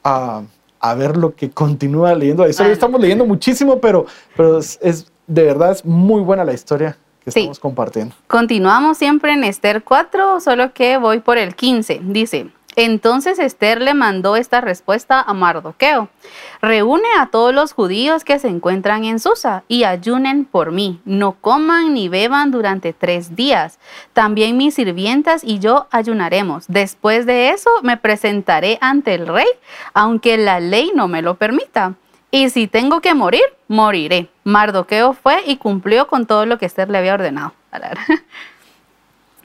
a, 0.04 0.42
a 0.80 0.94
ver 0.94 1.16
lo 1.16 1.34
que 1.34 1.50
continúa 1.50 2.14
leyendo 2.14 2.44
la 2.44 2.50
historia. 2.50 2.68
Vale. 2.68 2.74
Estamos 2.74 3.00
leyendo 3.00 3.26
muchísimo, 3.26 3.80
pero, 3.80 4.06
pero 4.36 4.58
es, 4.58 4.78
es- 4.80 5.06
de 5.26 5.42
verdad 5.44 5.72
es 5.72 5.84
muy 5.84 6.20
buena 6.20 6.44
la 6.44 6.52
historia 6.52 6.96
que 7.24 7.30
Sí. 7.30 7.40
estamos 7.40 7.58
compartiendo. 7.60 8.14
Continuamos 8.26 8.98
siempre 8.98 9.32
en 9.32 9.44
Esther 9.44 9.82
4, 9.82 10.40
solo 10.40 10.72
que 10.72 10.98
voy 10.98 11.20
por 11.20 11.38
el 11.38 11.54
15. 11.54 12.00
Dice, 12.04 12.48
entonces 12.76 13.38
Esther 13.38 13.80
le 13.80 13.94
mandó 13.94 14.36
esta 14.36 14.60
respuesta 14.60 15.20
a 15.20 15.34
Mardoqueo. 15.34 16.08
Reúne 16.60 17.08
a 17.18 17.26
todos 17.26 17.54
los 17.54 17.72
judíos 17.72 18.24
que 18.24 18.38
se 18.38 18.48
encuentran 18.48 19.04
en 19.04 19.18
Susa 19.18 19.64
y 19.68 19.84
ayunen 19.84 20.44
por 20.44 20.72
mí. 20.72 21.00
No 21.04 21.32
coman 21.32 21.94
ni 21.94 22.08
beban 22.08 22.50
durante 22.50 22.92
tres 22.92 23.36
días. 23.36 23.78
También 24.12 24.56
mis 24.56 24.74
sirvientas 24.74 25.42
y 25.44 25.58
yo 25.58 25.86
ayunaremos. 25.90 26.64
Después 26.68 27.26
de 27.26 27.50
eso 27.50 27.70
me 27.82 27.96
presentaré 27.96 28.78
ante 28.80 29.14
el 29.14 29.26
rey, 29.26 29.48
aunque 29.94 30.38
la 30.38 30.60
ley 30.60 30.92
no 30.94 31.08
me 31.08 31.22
lo 31.22 31.34
permita. 31.34 31.94
Y 32.30 32.48
si 32.48 32.66
tengo 32.66 33.00
que 33.00 33.12
morir, 33.12 33.44
moriré. 33.68 34.28
Mardoqueo 34.44 35.12
fue 35.12 35.42
y 35.46 35.56
cumplió 35.56 36.06
con 36.06 36.26
todo 36.26 36.46
lo 36.46 36.58
que 36.58 36.66
Esther 36.66 36.88
le 36.88 36.98
había 36.98 37.14
ordenado. 37.14 37.52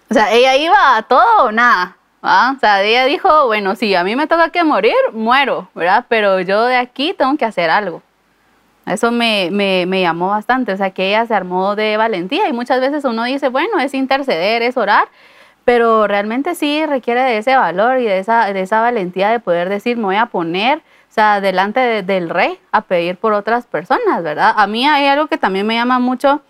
O 0.10 0.13
sea, 0.13 0.31
ella 0.31 0.55
iba 0.55 0.96
a 0.96 1.01
todo 1.03 1.43
o 1.43 1.51
nada. 1.51 1.98
¿Ah? 2.22 2.54
O 2.56 2.60
sea, 2.60 2.84
ella 2.84 3.06
dijo, 3.06 3.46
bueno, 3.48 3.76
si 3.76 3.96
a 3.96 4.04
mí 4.04 4.16
me 4.16 4.28
toca 4.28 4.50
que 4.50 4.64
morir, 4.64 4.96
muero, 5.14 5.70
¿verdad? 5.76 6.06
Pero 6.10 6.42
yo 6.42 6.66
de 6.66 6.76
aquí 6.76 7.14
tengo 7.14 7.38
que 7.38 7.46
hacer 7.46 7.70
algo. 7.70 8.02
Eso 8.86 9.12
me, 9.12 9.50
me, 9.52 9.86
me, 9.86 10.02
llamó 10.02 10.30
bastante, 10.30 10.72
o 10.72 10.78
sea, 10.78 10.92
que 10.92 11.10
ella 11.10 11.26
se 11.26 11.34
armó 11.34 11.76
de 11.76 11.98
valentía 11.98 12.48
y 12.48 12.54
muchas 12.54 12.80
veces 12.80 13.04
uno 13.04 13.26
dice, 13.26 13.50
bueno, 13.50 13.80
es 13.80 13.94
interceder, 13.94 14.62
es 14.62 14.78
orar, 14.78 15.10
pero 15.66 16.08
realmente 16.08 16.56
sí 16.56 16.86
requiere 16.86 17.22
de 17.22 17.38
ese 17.40 17.58
valor 17.58 18.00
y 18.00 18.06
de 18.06 18.20
esa, 18.20 18.54
de 18.54 18.62
esa 18.62 18.80
valentía 18.80 19.30
de 19.30 19.42
poder 19.42 19.68
decir, 19.68 19.98
me 19.98 20.04
voy 20.04 20.16
a 20.16 20.28
poner, 20.28 20.78
o 20.78 21.14
sea, 21.14 21.42
delante 21.42 22.02
del 22.04 22.30
rey 22.30 22.58
a 22.72 22.82
pedir 22.82 23.18
por 23.18 23.34
otras 23.34 23.66
personas, 23.66 24.24
¿verdad? 24.24 24.54
A 24.56 24.68
mí 24.68 24.88
hay 24.88 25.08
algo 25.08 25.28
que 25.28 25.38
también 25.38 25.68
me 25.68 25.76
llama 25.76 26.00
mucho 26.00 26.42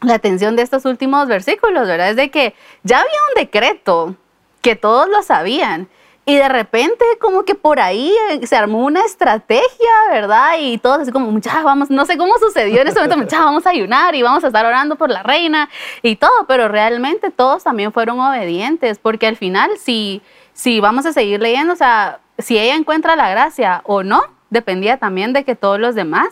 la 0.00 0.14
atención 0.14 0.56
de 0.56 0.62
estos 0.62 0.84
últimos 0.84 1.28
versículos, 1.28 1.86
¿verdad? 1.86 2.10
Es 2.10 2.16
de 2.16 2.32
que 2.32 2.56
ya 2.82 2.98
había 2.98 3.20
un 3.28 3.40
decreto 3.40 4.16
que 4.62 4.76
todos 4.76 5.08
lo 5.08 5.22
sabían 5.22 5.88
y 6.24 6.36
de 6.36 6.48
repente 6.48 7.04
como 7.20 7.44
que 7.44 7.56
por 7.56 7.80
ahí 7.80 8.14
eh, 8.30 8.46
se 8.46 8.54
armó 8.54 8.84
una 8.84 9.04
estrategia, 9.04 9.90
¿verdad? 10.10 10.52
Y 10.60 10.78
todos 10.78 11.00
así 11.00 11.10
como, 11.10 11.30
muchachos, 11.32 11.64
vamos, 11.64 11.90
no 11.90 12.06
sé 12.06 12.16
cómo 12.16 12.34
sucedió 12.38 12.80
en 12.80 12.88
ese 12.88 12.94
momento, 12.94 13.16
muchachos, 13.16 13.44
vamos 13.44 13.66
a 13.66 13.70
ayunar 13.70 14.14
y 14.14 14.22
vamos 14.22 14.44
a 14.44 14.46
estar 14.46 14.64
orando 14.64 14.94
por 14.94 15.10
la 15.10 15.24
reina 15.24 15.68
y 16.00 16.14
todo, 16.16 16.46
pero 16.46 16.68
realmente 16.68 17.30
todos 17.30 17.64
también 17.64 17.92
fueron 17.92 18.20
obedientes, 18.20 18.98
porque 19.00 19.26
al 19.26 19.36
final 19.36 19.72
si, 19.78 20.22
si 20.52 20.78
vamos 20.78 21.06
a 21.06 21.12
seguir 21.12 21.40
leyendo, 21.40 21.72
o 21.72 21.76
sea, 21.76 22.20
si 22.38 22.56
ella 22.56 22.76
encuentra 22.76 23.16
la 23.16 23.28
gracia 23.28 23.82
o 23.84 24.04
no, 24.04 24.22
dependía 24.50 24.98
también 24.98 25.32
de 25.32 25.42
que 25.42 25.56
todos 25.56 25.80
los 25.80 25.96
demás 25.96 26.28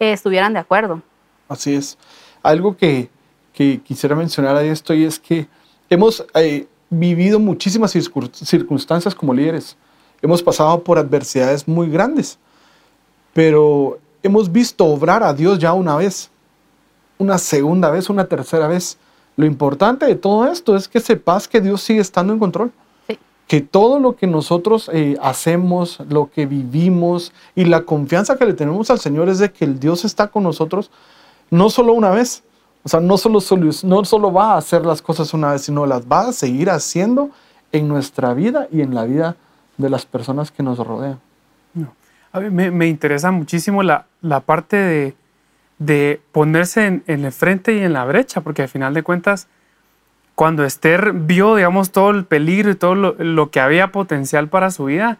eh, 0.00 0.12
estuvieran 0.12 0.52
de 0.52 0.58
acuerdo. 0.58 1.00
Así 1.48 1.74
es. 1.74 1.96
Algo 2.42 2.76
que, 2.76 3.08
que 3.52 3.80
quisiera 3.82 4.16
mencionar 4.16 4.56
a 4.56 4.62
esto 4.64 4.94
y 4.94 5.04
es 5.04 5.20
que 5.20 5.46
hemos... 5.88 6.26
Eh, 6.34 6.66
vivido 6.90 7.38
muchísimas 7.38 7.92
circunstancias 7.92 9.14
como 9.14 9.34
líderes. 9.34 9.76
Hemos 10.22 10.42
pasado 10.42 10.82
por 10.82 10.98
adversidades 10.98 11.68
muy 11.68 11.88
grandes, 11.88 12.38
pero 13.32 13.98
hemos 14.22 14.50
visto 14.50 14.84
obrar 14.84 15.22
a 15.22 15.32
Dios 15.32 15.58
ya 15.58 15.72
una 15.72 15.96
vez, 15.96 16.30
una 17.18 17.38
segunda 17.38 17.90
vez, 17.90 18.10
una 18.10 18.24
tercera 18.24 18.66
vez. 18.66 18.98
Lo 19.36 19.46
importante 19.46 20.06
de 20.06 20.16
todo 20.16 20.50
esto 20.50 20.74
es 20.76 20.88
que 20.88 21.00
sepas 21.00 21.46
que 21.46 21.60
Dios 21.60 21.82
sigue 21.82 22.00
estando 22.00 22.32
en 22.32 22.38
control. 22.38 22.72
Que 23.46 23.62
todo 23.62 23.98
lo 23.98 24.14
que 24.14 24.26
nosotros 24.26 24.90
eh, 24.92 25.16
hacemos, 25.22 26.00
lo 26.10 26.30
que 26.30 26.44
vivimos 26.44 27.32
y 27.54 27.64
la 27.64 27.82
confianza 27.82 28.36
que 28.36 28.44
le 28.44 28.52
tenemos 28.52 28.90
al 28.90 28.98
Señor 28.98 29.30
es 29.30 29.38
de 29.38 29.50
que 29.50 29.64
el 29.64 29.80
Dios 29.80 30.04
está 30.04 30.28
con 30.28 30.42
nosotros 30.42 30.90
no 31.50 31.70
solo 31.70 31.92
una 31.92 32.10
vez, 32.10 32.42
o 32.88 32.90
sea, 32.90 33.00
no 33.00 33.18
solo, 33.18 33.40
no 33.82 34.04
solo 34.06 34.32
va 34.32 34.54
a 34.54 34.56
hacer 34.56 34.86
las 34.86 35.02
cosas 35.02 35.34
una 35.34 35.52
vez, 35.52 35.60
sino 35.60 35.84
las 35.84 36.06
va 36.06 36.28
a 36.28 36.32
seguir 36.32 36.70
haciendo 36.70 37.28
en 37.70 37.86
nuestra 37.86 38.32
vida 38.32 38.66
y 38.72 38.80
en 38.80 38.94
la 38.94 39.04
vida 39.04 39.36
de 39.76 39.90
las 39.90 40.06
personas 40.06 40.50
que 40.50 40.62
nos 40.62 40.78
rodean. 40.78 41.20
A 42.32 42.40
mí 42.40 42.48
me, 42.48 42.86
interesa 42.86 43.30
muchísimo 43.30 43.82
la, 43.82 44.06
la 44.22 44.40
parte 44.40 44.76
de, 44.76 45.14
de 45.78 46.22
ponerse 46.32 46.86
en, 46.86 47.02
el 47.06 47.30
frente 47.30 47.74
y 47.74 47.80
en 47.80 47.92
la 47.92 48.06
brecha, 48.06 48.40
porque 48.40 48.62
al 48.62 48.68
final 48.70 48.94
de 48.94 49.02
cuentas, 49.02 49.48
cuando 50.34 50.64
Esther 50.64 51.12
vio, 51.12 51.56
digamos, 51.56 51.90
todo 51.90 52.08
el 52.08 52.24
peligro 52.24 52.70
y 52.70 52.74
todo 52.74 52.94
lo, 52.94 53.14
lo 53.18 53.50
que 53.50 53.60
había 53.60 53.92
potencial 53.92 54.48
para 54.48 54.70
su 54.70 54.86
vida, 54.86 55.18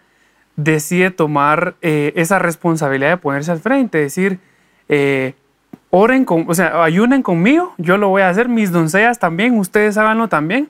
decide 0.56 1.10
tomar 1.10 1.74
eh, 1.82 2.14
esa 2.16 2.38
responsabilidad 2.38 3.10
de 3.10 3.16
ponerse 3.18 3.52
al 3.52 3.60
frente, 3.60 3.98
decir, 3.98 4.40
eh, 4.88 5.34
oren 5.90 6.24
con, 6.24 6.44
o 6.48 6.54
sea, 6.54 6.82
ayunen 6.82 7.22
conmigo, 7.22 7.74
yo 7.78 7.96
lo 7.96 8.08
voy 8.08 8.22
a 8.22 8.28
hacer, 8.28 8.48
mis 8.48 8.72
doncellas 8.72 9.18
también, 9.18 9.58
ustedes 9.58 9.96
háganlo 9.96 10.28
también, 10.28 10.68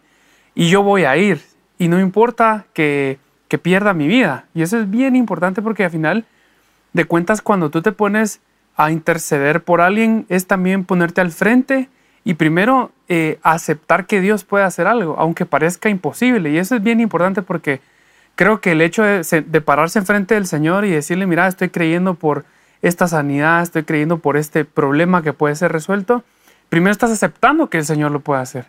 y 0.55 0.69
yo 0.69 0.83
voy 0.83 1.05
a 1.05 1.17
ir. 1.17 1.41
Y 1.79 1.89
no 1.89 2.01
importa 2.01 2.67
que, 2.73 3.19
que 3.49 3.59
pierda 3.59 3.95
mi 3.95 4.09
vida. 4.09 4.47
Y 4.55 4.63
eso 4.63 4.79
es 4.79 4.91
bien 4.91 5.17
importante 5.17 5.63
porque 5.63 5.85
al 5.85 5.91
final 5.91 6.25
de 6.93 7.05
cuentas, 7.05 7.43
cuando 7.43 7.71
tú 7.71 7.83
te 7.83 7.93
pones 7.93 8.41
a 8.77 8.91
interceder 8.91 9.63
por 9.63 9.81
alguien, 9.81 10.27
es 10.29 10.47
también 10.47 10.85
ponerte 10.85 11.21
al 11.21 11.31
frente 11.31 11.89
y 12.25 12.35
primero 12.35 12.93
eh, 13.09 13.39
aceptar 13.43 14.07
que 14.07 14.21
Dios 14.21 14.45
puede 14.45 14.65
hacer 14.65 14.87
algo, 14.87 15.17
aunque 15.19 15.47
parezca 15.47 15.89
imposible. 15.89 16.51
Y 16.51 16.59
eso 16.59 16.77
es 16.77 16.83
bien 16.83 17.01
importante 17.01 17.43
porque 17.43 17.81
creo 18.35 18.61
que 18.61 18.73
el 18.73 18.81
hecho 18.81 19.03
de, 19.03 19.23
de 19.23 19.61
pararse 19.61 19.99
enfrente 19.99 20.35
del 20.35 20.47
Señor 20.47 20.85
y 20.85 20.91
decirle, 20.91 21.27
mira, 21.27 21.47
estoy 21.47 21.71
creyendo 21.71 22.15
por 22.15 22.45
esta 22.83 23.09
sanidad, 23.09 23.63
estoy 23.63 23.85
creyendo 23.85 24.19
por 24.19 24.37
este 24.37 24.65
problema 24.65 25.23
que 25.23 25.33
puede 25.33 25.55
ser 25.55 25.73
resuelto, 25.73 26.25
primero 26.69 26.93
estás 26.93 27.11
aceptando 27.11 27.71
que 27.71 27.79
el 27.79 27.85
Señor 27.85 28.13
lo 28.13 28.21
puede 28.21 28.41
hacer. 28.41 28.67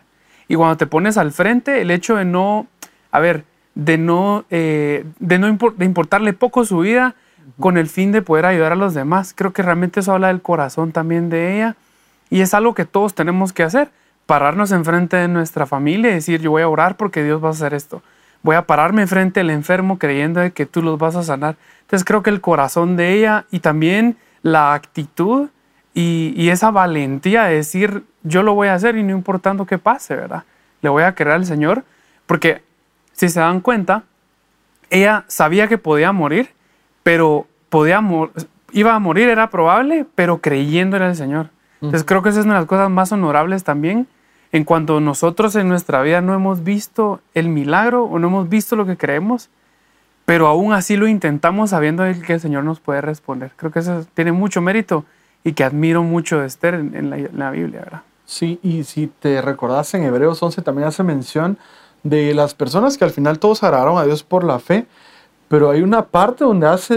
Y 0.48 0.56
cuando 0.56 0.76
te 0.76 0.86
pones 0.86 1.16
al 1.16 1.32
frente, 1.32 1.80
el 1.80 1.90
hecho 1.90 2.16
de 2.16 2.24
no, 2.24 2.66
a 3.12 3.20
ver, 3.20 3.44
de 3.74 3.98
no, 3.98 4.44
eh, 4.50 5.04
de 5.20 5.38
no 5.38 5.46
de 5.76 5.84
importarle 5.84 6.32
poco 6.32 6.64
su 6.64 6.80
vida 6.80 7.14
con 7.58 7.78
el 7.78 7.88
fin 7.88 8.10
de 8.10 8.22
poder 8.22 8.46
ayudar 8.46 8.72
a 8.72 8.76
los 8.76 8.94
demás, 8.94 9.32
creo 9.34 9.52
que 9.52 9.62
realmente 9.62 10.00
eso 10.00 10.12
habla 10.12 10.28
del 10.28 10.42
corazón 10.42 10.92
también 10.92 11.30
de 11.30 11.54
ella. 11.54 11.76
Y 12.30 12.40
es 12.40 12.54
algo 12.54 12.74
que 12.74 12.84
todos 12.84 13.14
tenemos 13.14 13.52
que 13.52 13.62
hacer, 13.62 13.90
pararnos 14.26 14.72
enfrente 14.72 15.16
de 15.16 15.28
nuestra 15.28 15.66
familia 15.66 16.10
y 16.10 16.14
decir, 16.14 16.40
yo 16.40 16.50
voy 16.50 16.62
a 16.62 16.68
orar 16.68 16.96
porque 16.96 17.22
Dios 17.22 17.42
va 17.42 17.48
a 17.48 17.52
hacer 17.52 17.74
esto. 17.74 18.02
Voy 18.42 18.56
a 18.56 18.62
pararme 18.62 19.02
enfrente 19.02 19.40
del 19.40 19.50
enfermo 19.50 19.98
creyendo 19.98 20.40
de 20.40 20.52
que 20.52 20.66
tú 20.66 20.82
los 20.82 20.98
vas 20.98 21.16
a 21.16 21.22
sanar. 21.22 21.56
Entonces 21.82 22.04
creo 22.04 22.22
que 22.22 22.30
el 22.30 22.40
corazón 22.40 22.96
de 22.96 23.12
ella 23.12 23.44
y 23.50 23.60
también 23.60 24.16
la 24.42 24.74
actitud 24.74 25.48
y, 25.92 26.48
esa 26.48 26.70
valentía 26.70 27.44
de 27.44 27.56
decir, 27.56 28.04
yo 28.22 28.42
lo 28.42 28.54
voy 28.54 28.68
a 28.68 28.74
hacer 28.74 28.96
y 28.96 29.02
no 29.02 29.10
importando 29.10 29.66
qué 29.66 29.76
pase, 29.76 30.14
¿verdad? 30.16 30.44
Le 30.82 30.88
voy 30.88 31.02
a 31.02 31.14
creer 31.14 31.34
al 31.34 31.44
Señor, 31.44 31.84
porque 32.26 32.62
si 33.12 33.28
se 33.28 33.40
dan 33.40 33.60
cuenta, 33.60 34.04
ella 34.88 35.24
sabía 35.26 35.68
que 35.68 35.78
podía 35.78 36.12
morir, 36.12 36.50
pero 37.02 37.46
podía 37.68 38.02
iba 38.72 38.94
a 38.94 38.98
morir, 38.98 39.28
era 39.28 39.50
probable, 39.50 40.06
pero 40.14 40.38
creyendo 40.38 40.96
en 40.96 41.02
el 41.02 41.16
Señor. 41.16 41.50
Entonces 41.82 42.04
creo 42.04 42.22
que 42.22 42.28
esa 42.28 42.40
es 42.40 42.46
una 42.46 42.54
de 42.54 42.60
las 42.60 42.68
cosas 42.68 42.88
más 42.88 43.10
honorables 43.12 43.64
también 43.64 44.06
en 44.52 44.64
cuanto 44.64 45.00
nosotros 45.00 45.54
en 45.56 45.68
nuestra 45.68 46.02
vida 46.02 46.20
no 46.20 46.34
hemos 46.34 46.64
visto 46.64 47.20
el 47.34 47.48
milagro 47.48 48.04
o 48.04 48.18
no 48.18 48.28
hemos 48.28 48.48
visto 48.48 48.76
lo 48.76 48.86
que 48.86 48.96
creemos, 48.96 49.48
pero 50.24 50.46
aún 50.46 50.72
así 50.72 50.96
lo 50.96 51.06
intentamos 51.06 51.70
sabiendo 51.70 52.04
que 52.26 52.34
el 52.34 52.40
Señor 52.40 52.64
nos 52.64 52.80
puede 52.80 53.00
responder. 53.00 53.52
Creo 53.56 53.70
que 53.70 53.80
eso 53.80 54.06
tiene 54.14 54.32
mucho 54.32 54.60
mérito 54.60 55.04
y 55.44 55.52
que 55.52 55.64
admiro 55.64 56.02
mucho 56.02 56.40
de 56.40 56.46
Esther 56.46 56.74
en, 56.74 57.10
la, 57.10 57.50
Biblia, 57.50 57.80
¿verdad? 57.80 58.02
Sí, 58.26 58.58
y 58.62 58.84
si 58.84 59.06
te 59.06 59.40
recordás 59.40 59.92
en 59.94 60.04
Hebreos 60.04 60.42
11 60.42 60.62
también 60.62 60.88
hace 60.88 61.02
mención 61.02 61.58
de 62.02 62.34
las 62.34 62.54
personas 62.54 62.96
que 62.96 63.04
al 63.04 63.10
final 63.10 63.38
todos 63.38 63.62
agradaron 63.62 63.98
a 63.98 64.04
Dios 64.04 64.22
por 64.22 64.44
la 64.44 64.58
fe, 64.58 64.86
pero 65.48 65.70
hay 65.70 65.82
una 65.82 66.06
parte 66.06 66.44
donde 66.44 66.68
hace 66.68 66.94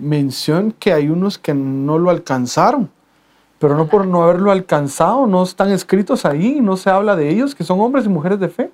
mención 0.00 0.72
que 0.78 0.92
hay 0.92 1.08
unos 1.08 1.38
que 1.38 1.54
no 1.54 1.98
lo 1.98 2.10
alcanzaron, 2.10 2.90
pero 3.58 3.76
no 3.76 3.88
por 3.88 4.06
no 4.06 4.22
haberlo 4.22 4.50
alcanzado, 4.50 5.26
no 5.26 5.42
están 5.42 5.70
escritos 5.70 6.24
ahí, 6.24 6.60
no 6.60 6.76
se 6.76 6.90
habla 6.90 7.16
de 7.16 7.28
ellos, 7.28 7.54
que 7.54 7.64
son 7.64 7.80
hombres 7.80 8.06
y 8.06 8.08
mujeres 8.08 8.38
de 8.38 8.48
fe. 8.48 8.70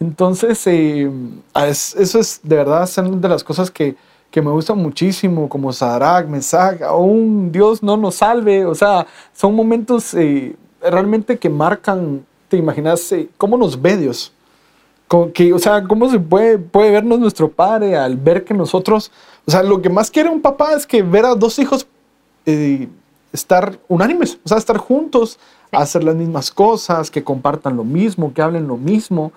Entonces, 0.00 0.66
eh, 0.66 1.10
eso 1.54 2.18
es 2.18 2.40
de 2.42 2.56
verdad 2.56 2.88
una 2.98 3.16
de 3.16 3.28
las 3.28 3.44
cosas 3.44 3.70
que, 3.70 3.96
me 4.34 4.50
gustan 4.50 4.78
muchísimo, 4.78 5.48
como 5.48 5.72
Sadrach, 5.72 6.26
Mesach, 6.26 6.80
aún 6.82 7.52
Dios 7.52 7.82
no 7.82 7.96
nos 7.96 8.16
salve, 8.16 8.64
o 8.64 8.74
sea, 8.74 9.06
son 9.34 9.54
momentos 9.54 10.14
eh, 10.14 10.56
realmente 10.80 11.38
que 11.38 11.50
marcan, 11.50 12.24
te 12.48 12.56
imaginas, 12.56 13.12
eh, 13.12 13.28
cómo 13.36 13.56
nos 13.56 13.80
ve 13.80 13.96
Dios. 13.96 14.32
que, 15.34 15.52
o 15.52 15.58
sea, 15.58 15.84
cómo 15.84 16.10
se 16.10 16.18
puede, 16.18 16.58
puede 16.58 16.90
vernos 16.90 17.18
nuestro 17.18 17.50
padre 17.50 17.96
al 17.96 18.16
ver 18.16 18.44
que 18.44 18.54
nosotros, 18.54 19.12
o 19.46 19.50
sea, 19.50 19.62
lo 19.62 19.82
que 19.82 19.90
más 19.90 20.10
quiere 20.10 20.30
un 20.30 20.40
papá 20.40 20.72
es 20.72 20.86
que 20.86 21.02
ver 21.02 21.26
a 21.26 21.34
dos 21.34 21.58
hijos 21.58 21.86
estar 23.32 23.78
unánimes, 23.88 24.38
o 24.44 24.48
sea, 24.48 24.58
estar 24.58 24.76
juntos, 24.76 25.38
hacer 25.72 26.04
las 26.04 26.14
mismas 26.14 26.50
cosas, 26.50 27.10
que 27.10 27.24
compartan 27.24 27.76
lo 27.76 27.84
mismo, 27.84 28.32
que 28.34 28.42
hablen 28.42 28.68
lo 28.68 28.76
mismo 28.76 29.32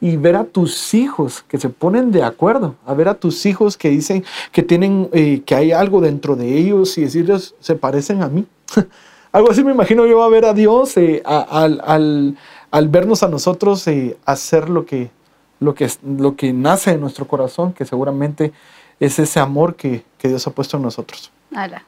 y 0.00 0.16
ver 0.16 0.36
a 0.36 0.44
tus 0.44 0.94
hijos 0.94 1.42
que 1.48 1.58
se 1.58 1.68
ponen 1.70 2.12
de 2.12 2.22
acuerdo, 2.22 2.76
a 2.86 2.94
ver 2.94 3.08
a 3.08 3.14
tus 3.14 3.44
hijos 3.46 3.76
que 3.76 3.88
dicen 3.88 4.24
que 4.52 4.62
tienen, 4.62 5.08
eh, 5.12 5.42
que 5.44 5.54
hay 5.54 5.72
algo 5.72 6.00
dentro 6.00 6.36
de 6.36 6.56
ellos 6.56 6.96
y 6.98 7.02
decirles, 7.02 7.54
se 7.60 7.74
parecen 7.74 8.22
a 8.22 8.28
mí. 8.28 8.46
algo 9.32 9.50
así 9.50 9.64
me 9.64 9.72
imagino 9.72 10.06
yo 10.06 10.22
a 10.22 10.28
ver 10.28 10.44
a 10.44 10.54
Dios 10.54 10.96
eh, 10.96 11.22
al, 11.24 12.36
al, 12.70 12.88
vernos 12.88 13.22
a 13.22 13.28
nosotros 13.28 13.86
eh, 13.88 14.16
hacer 14.24 14.68
lo 14.68 14.86
que, 14.86 15.10
lo, 15.58 15.74
que, 15.74 15.90
lo 16.04 16.36
que 16.36 16.52
nace 16.52 16.92
en 16.92 17.00
nuestro 17.00 17.26
corazón, 17.26 17.72
que 17.72 17.84
seguramente 17.84 18.52
es 19.00 19.18
ese 19.18 19.40
amor 19.40 19.74
que, 19.74 20.04
que 20.16 20.28
Dios 20.28 20.46
ha 20.46 20.50
puesto 20.50 20.76
en 20.76 20.84
nosotros. 20.84 21.32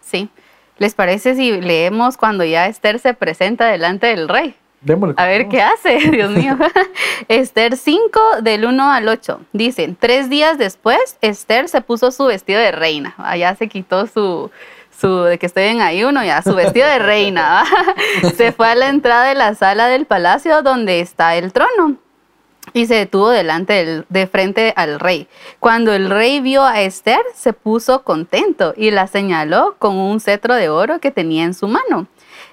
sí. 0.01 0.29
¿Les 0.81 0.95
parece 0.95 1.35
si 1.35 1.61
leemos 1.61 2.17
cuando 2.17 2.43
ya 2.43 2.67
Esther 2.67 3.01
se 3.01 3.13
presenta 3.13 3.67
delante 3.67 4.07
del 4.07 4.31
rey? 4.31 4.57
A 5.19 5.27
ver 5.27 5.49
qué 5.49 5.61
hace, 5.61 5.99
Dios 6.11 6.31
mío. 6.31 6.57
Esther 7.29 7.77
5 7.77 8.21
del 8.41 8.65
1 8.65 8.91
al 8.91 9.07
8. 9.07 9.43
Dicen, 9.53 9.95
tres 9.95 10.31
días 10.31 10.57
después, 10.57 11.19
Esther 11.21 11.69
se 11.69 11.83
puso 11.83 12.11
su 12.11 12.25
vestido 12.25 12.59
de 12.59 12.73
reina. 12.73 13.15
Allá 13.19 13.55
se 13.57 13.69
quitó 13.69 14.07
su, 14.07 14.51
su, 14.99 15.25
de 15.25 15.39
que 15.39 15.45
estoy 15.45 15.65
en 15.65 15.83
ayuno 15.83 16.25
ya, 16.25 16.41
su 16.41 16.55
vestido 16.55 16.89
de 16.89 16.99
reina. 16.99 17.63
se 18.35 18.53
fue 18.53 18.69
a 18.69 18.75
la 18.75 18.89
entrada 18.89 19.27
de 19.27 19.35
la 19.35 19.55
sala 19.55 19.87
del 19.87 20.07
palacio 20.07 20.63
donde 20.63 21.01
está 21.01 21.37
el 21.37 21.53
trono. 21.53 21.99
Y 22.73 22.87
se 22.87 22.95
detuvo 22.95 23.31
delante 23.31 23.73
del, 23.73 24.07
de 24.09 24.27
frente 24.27 24.73
al 24.77 25.01
rey. 25.01 25.29
Cuando 25.59 25.93
el 25.93 26.11
rey 26.11 26.41
vio 26.41 26.65
a 26.65 26.81
Esther, 26.81 27.23
se 27.35 27.53
puso 27.53 28.03
contento 28.03 28.75
y 28.77 28.91
la 28.91 29.07
señaló 29.07 29.77
con 29.79 29.97
un 29.97 30.21
cetro 30.21 30.55
de 30.55 30.69
oro 30.69 30.99
que 31.01 31.11
tenía 31.11 31.45
en 31.45 31.55
su 31.55 31.69
mano. 31.69 32.07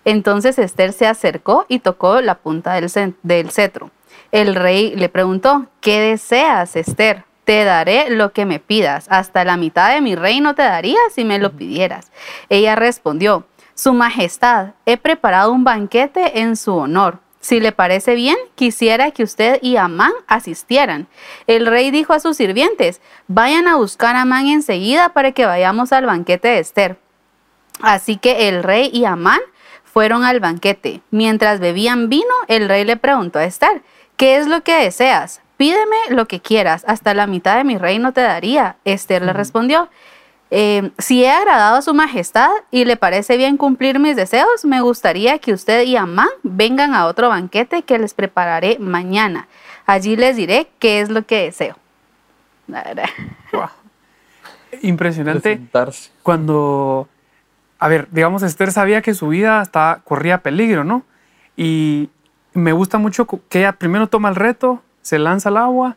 Entonces 0.06 0.58
Esther 0.58 0.94
se 0.94 1.08
acercó 1.08 1.66
y 1.68 1.80
tocó 1.80 2.22
la 2.22 2.36
punta 2.36 2.74
del, 2.74 3.16
del 3.24 3.52
cetro. 3.52 3.92
El 4.32 4.56
rey 4.56 4.96
le 4.96 5.10
preguntó, 5.10 5.68
¿qué 5.82 6.00
deseas, 6.00 6.76
Esther? 6.76 7.24
Te 7.46 7.64
daré 7.64 8.10
lo 8.10 8.34
que 8.34 8.46
me 8.46 8.60
pidas. 8.60 9.08
Hasta 9.10 9.46
la 9.46 9.56
mitad 9.56 9.94
de 9.94 10.02
mi 10.02 10.16
reino 10.16 10.54
te 10.54 10.64
daría 10.64 11.00
si 11.14 11.24
me 11.24 11.40
lo 11.40 11.54
pidieras. 11.54 12.12
Ella 12.50 12.76
respondió, 12.76 13.46
Su 13.74 13.94
Majestad, 13.94 14.72
he 14.86 14.98
preparado 14.98 15.54
un 15.54 15.64
banquete 15.64 16.40
en 16.40 16.58
su 16.58 16.76
honor. 16.76 17.20
Si 17.48 17.62
le 17.62 17.72
parece 17.72 18.14
bien, 18.16 18.36
quisiera 18.56 19.12
que 19.12 19.24
usted 19.24 19.60
y 19.62 19.78
Amán 19.78 20.12
asistieran. 20.28 21.08
El 21.48 21.66
rey 21.66 21.92
dijo 21.92 22.12
a 22.12 22.20
sus 22.20 22.36
sirvientes, 22.36 23.00
vayan 23.30 23.70
a 23.70 23.78
buscar 23.78 24.18
a 24.18 24.24
Amán 24.24 24.48
enseguida 24.48 25.14
para 25.14 25.32
que 25.32 25.46
vayamos 25.46 25.94
al 25.94 26.06
banquete 26.06 26.50
de 26.50 26.60
Esther. 26.60 26.98
Así 27.82 28.18
que 28.18 28.50
el 28.50 28.64
rey 28.64 28.90
y 28.92 29.06
Amán 29.06 29.40
fueron 29.86 30.26
al 30.26 30.42
banquete. 30.42 31.00
Mientras 31.10 31.62
bebían 31.62 32.10
vino, 32.10 32.26
el 32.50 32.68
rey 32.68 32.84
le 32.84 32.98
preguntó 32.98 33.40
a 33.40 33.46
Esther, 33.46 33.82
¿qué 34.18 34.36
es 34.36 34.48
lo 34.48 34.62
que 34.64 34.76
deseas? 34.84 35.40
Pídeme 35.56 35.96
lo 36.10 36.28
que 36.28 36.42
quieras, 36.42 36.84
hasta 36.86 37.14
la 37.14 37.28
mitad 37.28 37.56
de 37.56 37.64
mi 37.64 37.78
reino 37.78 38.12
te 38.12 38.20
daría. 38.20 38.76
Esther 38.84 39.22
le 39.22 39.32
respondió, 39.32 39.88
"Eh, 40.50 40.92
si 40.98 41.24
he 41.24 41.30
agradado 41.32 41.78
a 41.78 41.82
su 41.82 41.94
majestad 41.94 42.50
y 42.72 42.86
le 42.86 42.96
parece 42.98 43.36
bien 43.38 43.58
cumplir 43.58 44.00
mis 44.00 44.16
deseos, 44.16 44.64
me 44.64 44.82
gustaría 44.82 45.40
que 45.40 45.54
usted 45.54 45.84
y 45.84 45.96
Amán 45.98 46.30
vengan 46.44 46.94
a 46.94 47.06
otro 47.06 47.30
banquete 47.30 47.82
que 47.84 47.98
les 48.00 48.14
prepararé 48.14 48.78
mañana. 48.80 49.48
Allí 49.86 50.16
les 50.16 50.36
diré 50.36 50.68
qué 50.80 51.02
es 51.02 51.10
lo 51.10 51.26
que 51.26 51.44
deseo. 51.44 51.76
La 52.68 52.84
verdad. 52.84 53.10
Guau. 53.52 53.70
Impresionante 54.82 55.60
cuando, 56.24 57.08
a 57.80 57.88
ver, 57.88 58.08
digamos, 58.12 58.44
Esther 58.44 58.72
sabía 58.72 59.02
que 59.02 59.14
su 59.14 59.30
vida 59.30 59.62
estaba, 59.62 60.00
corría 60.04 60.40
peligro, 60.40 60.84
¿no? 60.84 61.04
Y 61.56 62.10
me 62.54 62.74
gusta 62.74 62.98
mucho 62.98 63.26
que 63.50 63.60
ella 63.60 63.74
primero 63.74 64.08
toma 64.08 64.30
el 64.30 64.36
reto, 64.36 64.82
se 65.02 65.20
lanza 65.20 65.50
al 65.50 65.58
agua 65.58 65.96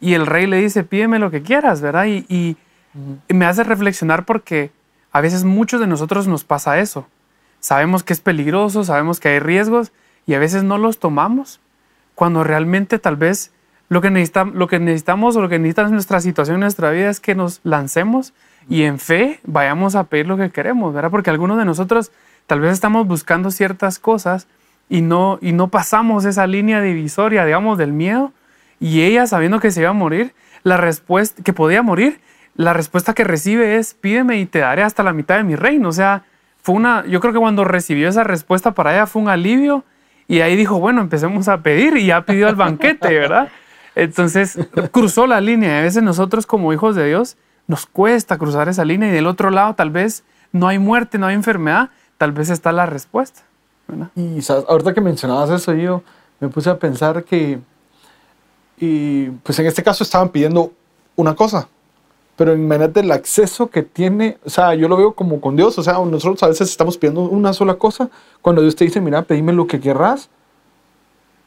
y 0.00 0.14
el 0.14 0.26
rey 0.26 0.46
le 0.46 0.56
dice, 0.58 0.82
pídeme 0.82 1.18
lo 1.18 1.30
que 1.30 1.42
quieras, 1.42 1.80
¿verdad? 1.80 2.06
Y, 2.06 2.24
y- 2.28 2.56
me 3.28 3.46
hace 3.46 3.64
reflexionar 3.64 4.24
porque 4.24 4.70
a 5.12 5.20
veces 5.20 5.44
muchos 5.44 5.80
de 5.80 5.86
nosotros 5.86 6.26
nos 6.26 6.44
pasa 6.44 6.78
eso. 6.78 7.06
Sabemos 7.60 8.02
que 8.02 8.12
es 8.12 8.20
peligroso, 8.20 8.84
sabemos 8.84 9.20
que 9.20 9.28
hay 9.28 9.38
riesgos 9.38 9.92
y 10.26 10.34
a 10.34 10.38
veces 10.38 10.62
no 10.62 10.78
los 10.78 10.98
tomamos 10.98 11.60
cuando 12.14 12.44
realmente 12.44 12.98
tal 12.98 13.16
vez 13.16 13.52
lo 13.88 14.00
que, 14.00 14.10
necesitamos, 14.10 14.54
lo 14.54 14.66
que 14.66 14.80
necesitamos 14.80 15.36
o 15.36 15.40
lo 15.40 15.48
que 15.48 15.58
necesita 15.58 15.88
nuestra 15.88 16.20
situación 16.20 16.60
nuestra 16.60 16.90
vida 16.90 17.08
es 17.08 17.20
que 17.20 17.34
nos 17.34 17.60
lancemos 17.62 18.32
y 18.68 18.82
en 18.82 18.98
fe 18.98 19.40
vayamos 19.44 19.94
a 19.94 20.04
pedir 20.04 20.26
lo 20.26 20.36
que 20.36 20.50
queremos, 20.50 20.92
¿verdad? 20.92 21.10
Porque 21.10 21.30
algunos 21.30 21.56
de 21.56 21.64
nosotros 21.64 22.10
tal 22.46 22.60
vez 22.60 22.72
estamos 22.72 23.06
buscando 23.06 23.50
ciertas 23.50 23.98
cosas 23.98 24.48
y 24.88 25.02
no, 25.02 25.38
y 25.40 25.52
no 25.52 25.68
pasamos 25.68 26.24
esa 26.24 26.46
línea 26.46 26.80
divisoria, 26.80 27.44
digamos, 27.44 27.78
del 27.78 27.92
miedo. 27.92 28.32
Y 28.80 29.02
ella, 29.02 29.26
sabiendo 29.26 29.60
que 29.60 29.70
se 29.70 29.80
iba 29.80 29.90
a 29.90 29.94
morir, 29.94 30.34
la 30.62 30.76
respuesta, 30.76 31.42
que 31.42 31.52
podía 31.52 31.82
morir, 31.82 32.20
la 32.56 32.72
respuesta 32.72 33.12
que 33.14 33.24
recibe 33.24 33.76
es, 33.76 33.94
pídeme 33.94 34.38
y 34.38 34.46
te 34.46 34.60
daré 34.60 34.82
hasta 34.82 35.02
la 35.02 35.12
mitad 35.12 35.36
de 35.36 35.44
mi 35.44 35.56
reino. 35.56 35.88
O 35.88 35.92
sea, 35.92 36.24
fue 36.62 36.74
una, 36.74 37.04
yo 37.06 37.20
creo 37.20 37.32
que 37.32 37.38
cuando 37.38 37.64
recibió 37.64 38.08
esa 38.08 38.24
respuesta 38.24 38.72
para 38.72 38.94
ella 38.94 39.06
fue 39.06 39.22
un 39.22 39.28
alivio 39.28 39.84
y 40.26 40.40
ahí 40.40 40.56
dijo, 40.56 40.80
bueno, 40.80 41.00
empecemos 41.00 41.48
a 41.48 41.58
pedir 41.58 41.96
y 41.96 42.06
ya 42.06 42.22
pidió 42.22 42.48
el 42.48 42.56
banquete, 42.56 43.08
¿verdad? 43.08 43.48
Entonces 43.94 44.58
cruzó 44.90 45.26
la 45.26 45.40
línea. 45.40 45.78
A 45.78 45.82
veces 45.82 46.02
nosotros 46.02 46.46
como 46.46 46.72
hijos 46.72 46.96
de 46.96 47.06
Dios 47.06 47.36
nos 47.66 47.86
cuesta 47.86 48.38
cruzar 48.38 48.68
esa 48.68 48.84
línea 48.84 49.08
y 49.08 49.12
del 49.12 49.26
otro 49.26 49.50
lado 49.50 49.74
tal 49.74 49.90
vez 49.90 50.24
no 50.52 50.68
hay 50.68 50.78
muerte, 50.78 51.18
no 51.18 51.26
hay 51.26 51.34
enfermedad, 51.34 51.90
tal 52.18 52.32
vez 52.32 52.50
está 52.50 52.72
la 52.72 52.86
respuesta. 52.86 53.42
¿verdad? 53.86 54.08
Y 54.16 54.42
¿sabes? 54.42 54.64
ahorita 54.68 54.94
que 54.94 55.00
mencionabas 55.00 55.50
eso, 55.50 55.74
yo 55.74 56.02
me 56.40 56.48
puse 56.48 56.70
a 56.70 56.78
pensar 56.78 57.24
que, 57.24 57.58
y 58.78 59.30
pues 59.30 59.58
en 59.58 59.66
este 59.66 59.82
caso 59.82 60.02
estaban 60.02 60.30
pidiendo 60.30 60.72
una 61.14 61.34
cosa, 61.34 61.68
pero 62.36 62.54
imagínate 62.54 63.00
el 63.00 63.10
acceso 63.10 63.70
que 63.70 63.82
tiene, 63.82 64.38
o 64.44 64.50
sea, 64.50 64.74
yo 64.74 64.88
lo 64.88 64.96
veo 64.96 65.14
como 65.14 65.40
con 65.40 65.56
Dios, 65.56 65.78
o 65.78 65.82
sea, 65.82 65.94
nosotros 65.94 66.42
a 66.42 66.48
veces 66.48 66.70
estamos 66.70 66.98
pidiendo 66.98 67.22
una 67.22 67.52
sola 67.52 67.74
cosa, 67.74 68.10
cuando 68.42 68.62
Dios 68.62 68.76
te 68.76 68.84
dice, 68.84 69.00
mira, 69.00 69.22
pedime 69.22 69.52
lo 69.52 69.66
que 69.66 69.80
querrás. 69.80 70.28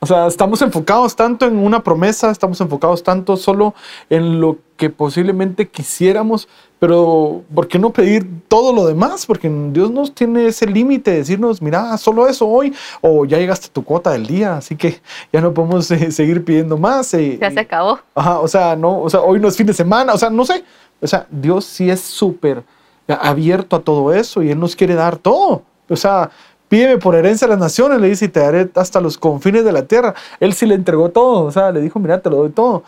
O 0.02 0.06
sea, 0.06 0.28
estamos 0.28 0.62
enfocados 0.62 1.16
tanto 1.16 1.46
en 1.46 1.58
una 1.58 1.84
promesa, 1.84 2.32
estamos 2.32 2.62
enfocados 2.62 3.04
tanto 3.04 3.36
solo 3.36 3.74
en 4.10 4.40
lo 4.40 4.58
que 4.78 4.90
posiblemente 4.90 5.68
quisiéramos, 5.68 6.48
pero 6.80 7.44
¿por 7.54 7.68
qué 7.68 7.78
no 7.80 7.90
pedir 7.90 8.26
todo 8.48 8.72
lo 8.72 8.88
demás? 8.88 9.26
Porque 9.26 9.50
Dios 9.74 9.92
nos 9.92 10.16
tiene 10.16 10.48
ese 10.48 10.66
límite 10.68 11.12
de 11.12 11.18
decirnos, 11.18 11.62
mira, 11.62 11.98
solo 11.98 12.30
eso 12.30 12.48
hoy, 12.48 12.74
o 13.02 13.26
ya 13.26 13.38
llegaste 13.40 13.68
a 13.68 13.74
tu 13.74 13.84
cuota 13.84 14.12
del 14.12 14.26
día, 14.26 14.56
así 14.56 14.78
que 14.78 15.02
ya 15.34 15.42
no 15.42 15.54
podemos 15.54 15.92
eh, 15.92 16.12
seguir 16.14 16.46
pidiendo 16.46 16.78
más. 16.78 17.14
eh, 17.14 17.38
Ya 17.42 17.52
se 17.52 17.60
acabó. 17.60 18.00
Ajá, 18.16 18.40
o 18.40 18.48
sea, 18.48 18.78
no, 18.78 19.02
o 19.02 19.10
sea, 19.10 19.20
hoy 19.20 19.38
no 19.42 19.50
es 19.50 19.58
fin 19.58 19.68
de 19.68 19.74
semana, 19.74 20.14
o 20.14 20.18
sea, 20.18 20.30
no 20.30 20.46
sé. 20.46 20.64
O 21.02 21.08
sea, 21.08 21.28
Dios 21.30 21.66
sí 21.66 21.90
es 21.90 22.00
súper 22.00 22.64
abierto 23.08 23.76
a 23.76 23.82
todo 23.82 24.14
eso 24.14 24.44
y 24.44 24.52
Él 24.52 24.60
nos 24.60 24.76
quiere 24.78 24.96
dar 24.96 25.18
todo. 25.18 25.64
O 25.90 25.96
sea, 25.96 26.30
pídeme 26.70 26.98
por 26.98 27.16
herencia 27.16 27.46
a 27.46 27.50
las 27.50 27.60
naciones, 27.60 28.00
le 28.00 28.08
dice, 28.08 28.26
y 28.26 28.28
te 28.30 28.40
daré 28.40 28.70
hasta 28.76 29.02
los 29.02 29.18
confines 29.18 29.66
de 29.66 29.72
la 29.72 29.84
tierra. 29.84 30.14
Él 30.40 30.54
sí 30.54 30.66
le 30.66 30.76
entregó 30.76 31.10
todo, 31.10 31.44
o 31.44 31.52
sea, 31.52 31.72
le 31.72 31.82
dijo, 31.82 32.00
mira, 32.00 32.22
te 32.22 32.30
lo 32.30 32.38
doy 32.38 32.50
todo. 32.52 32.84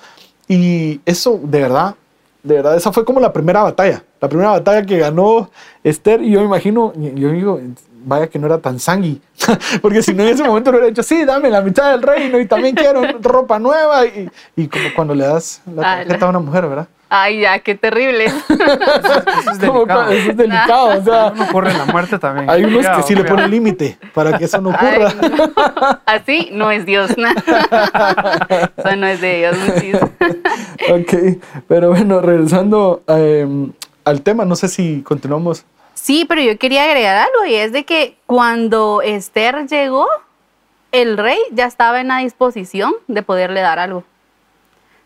Y 0.47 1.01
eso, 1.05 1.39
de 1.43 1.61
verdad, 1.61 1.95
de 2.43 2.55
verdad, 2.55 2.75
esa 2.75 2.91
fue 2.91 3.03
como 3.05 3.19
la 3.19 3.33
primera 3.33 3.63
batalla. 3.63 4.03
La 4.19 4.29
primera 4.29 4.51
batalla 4.51 4.85
que 4.85 4.97
ganó 4.97 5.49
Esther, 5.83 6.21
y 6.21 6.31
yo 6.31 6.39
me 6.39 6.45
imagino, 6.45 6.93
yo 6.95 7.31
digo, 7.31 7.59
vaya 8.05 8.27
que 8.27 8.39
no 8.39 8.47
era 8.47 8.59
tan 8.59 8.79
sangui, 8.79 9.21
porque 9.81 10.01
si 10.01 10.13
no 10.13 10.23
en 10.23 10.29
ese 10.29 10.43
momento 10.43 10.71
lo 10.71 10.77
hubiera 10.77 10.89
dicho, 10.89 11.03
sí, 11.03 11.23
dame 11.25 11.49
la 11.49 11.61
mitad 11.61 11.91
del 11.91 12.01
reino 12.01 12.39
y 12.39 12.45
también 12.47 12.75
quiero 12.75 13.01
ropa 13.21 13.59
nueva. 13.59 14.05
Y, 14.05 14.29
y 14.55 14.67
como 14.67 14.85
cuando 14.95 15.15
le 15.15 15.25
das 15.25 15.61
la 15.65 15.81
Ala. 15.81 16.03
tarjeta 16.05 16.25
a 16.25 16.29
una 16.29 16.39
mujer, 16.39 16.67
¿verdad? 16.67 16.87
Ay, 17.13 17.41
ya, 17.41 17.59
qué 17.59 17.75
terrible. 17.75 18.23
Eso 18.49 18.53
es 18.53 19.59
Como 19.59 19.79
delicado. 19.79 19.85
cuando- 19.85 20.11
eso 20.13 20.31
es 20.31 20.37
delicado, 20.37 20.85
o 20.99 21.03
sea, 21.03 21.33
Uno 21.35 21.47
corre 21.51 21.73
la 21.73 21.85
muerte 21.85 22.17
también. 22.17 22.49
hay 22.49 22.61
unos 22.63 22.77
que 22.77 22.77
Cuidado, 22.87 23.03
sí 23.03 23.15
le 23.15 23.23
ponen 23.25 23.51
límite 23.51 23.97
para 24.13 24.37
que 24.37 24.45
eso 24.45 24.61
no 24.61 24.71
Ay, 24.77 24.95
ocurra. 24.95 25.13
no. 25.21 25.99
Así 26.05 26.49
no 26.53 26.71
es 26.71 26.85
Dios. 26.85 27.11
Eso 28.77 28.95
no 28.95 29.07
es 29.07 29.19
de 29.21 29.37
Dios. 29.37 29.57
ok, 30.89 31.13
pero 31.67 31.89
bueno, 31.89 32.21
regresando 32.21 33.03
eh, 33.07 33.45
al 34.05 34.21
tema, 34.21 34.45
no 34.45 34.55
sé 34.55 34.67
si 34.69 35.01
continuamos. 35.01 35.65
Sí, 35.93 36.25
pero 36.27 36.41
yo 36.41 36.57
quería 36.57 36.85
agregar 36.85 37.17
algo 37.17 37.45
y 37.45 37.55
es 37.55 37.71
de 37.73 37.83
que 37.83 38.15
cuando 38.25 39.01
Esther 39.03 39.67
llegó, 39.67 40.07
el 40.91 41.17
rey 41.17 41.37
ya 41.51 41.65
estaba 41.65 42.01
en 42.01 42.07
la 42.07 42.19
disposición 42.19 42.93
de 43.07 43.21
poderle 43.21 43.61
dar 43.61 43.79
algo. 43.79 44.03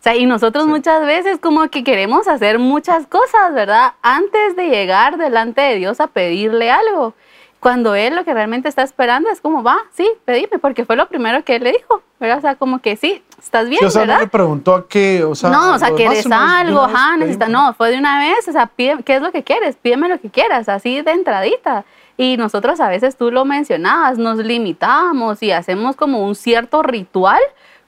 Sea, 0.05 0.15
y 0.15 0.27
nosotros 0.27 0.67
muchas 0.67 1.03
veces 1.03 1.39
como 1.39 1.67
que 1.69 1.83
queremos 1.83 2.27
hacer 2.27 2.59
muchas 2.59 3.07
cosas, 3.07 3.55
¿verdad? 3.55 3.93
Antes 4.03 4.55
de 4.55 4.69
llegar 4.69 5.17
delante 5.17 5.61
de 5.61 5.77
Dios 5.77 5.99
a 5.99 6.05
pedirle 6.05 6.69
algo. 6.69 7.15
Cuando 7.59 7.95
Él 7.95 8.15
lo 8.15 8.23
que 8.23 8.31
realmente 8.31 8.69
está 8.69 8.83
esperando 8.83 9.31
es 9.31 9.41
como, 9.41 9.63
va, 9.63 9.79
sí, 9.91 10.07
pedime, 10.23 10.59
porque 10.59 10.85
fue 10.85 10.95
lo 10.95 11.07
primero 11.07 11.43
que 11.43 11.55
Él 11.55 11.63
le 11.63 11.71
dijo, 11.71 12.03
¿verdad? 12.19 12.37
O 12.37 12.41
sea, 12.41 12.53
como 12.53 12.77
que 12.81 12.97
sí, 12.97 13.23
estás 13.41 13.67
bien, 13.67 13.79
Sí, 13.79 13.85
o 13.85 13.89
sea, 13.89 14.01
¿verdad? 14.01 14.17
no 14.17 14.21
le 14.21 14.27
preguntó 14.27 14.75
a 14.75 14.87
qué, 14.87 15.23
o 15.23 15.33
sea. 15.33 15.49
no, 15.49 15.73
o 15.73 15.79
sea, 15.79 15.89
quieres 15.95 16.27
algo, 16.31 16.81
ajá, 16.81 17.17
no, 17.49 17.73
fue 17.73 17.89
de 17.89 17.97
una 17.97 18.19
vez, 18.19 18.47
o 18.47 18.51
sea, 18.51 18.67
pide, 18.67 19.01
¿qué 19.03 19.15
es 19.15 19.23
lo 19.23 19.31
que 19.31 19.43
quieres? 19.43 19.75
Pídeme 19.75 20.07
lo 20.07 20.19
que 20.19 20.29
quieras, 20.29 20.69
así 20.69 21.01
de 21.01 21.13
entradita. 21.13 21.83
Y 22.15 22.37
nosotros 22.37 22.79
a 22.79 22.89
veces 22.89 23.17
tú 23.17 23.31
lo 23.31 23.43
mencionabas, 23.43 24.19
nos 24.19 24.37
limitamos 24.37 25.41
y 25.41 25.51
hacemos 25.51 25.95
como 25.95 26.23
un 26.23 26.35
cierto 26.35 26.83
ritual 26.83 27.41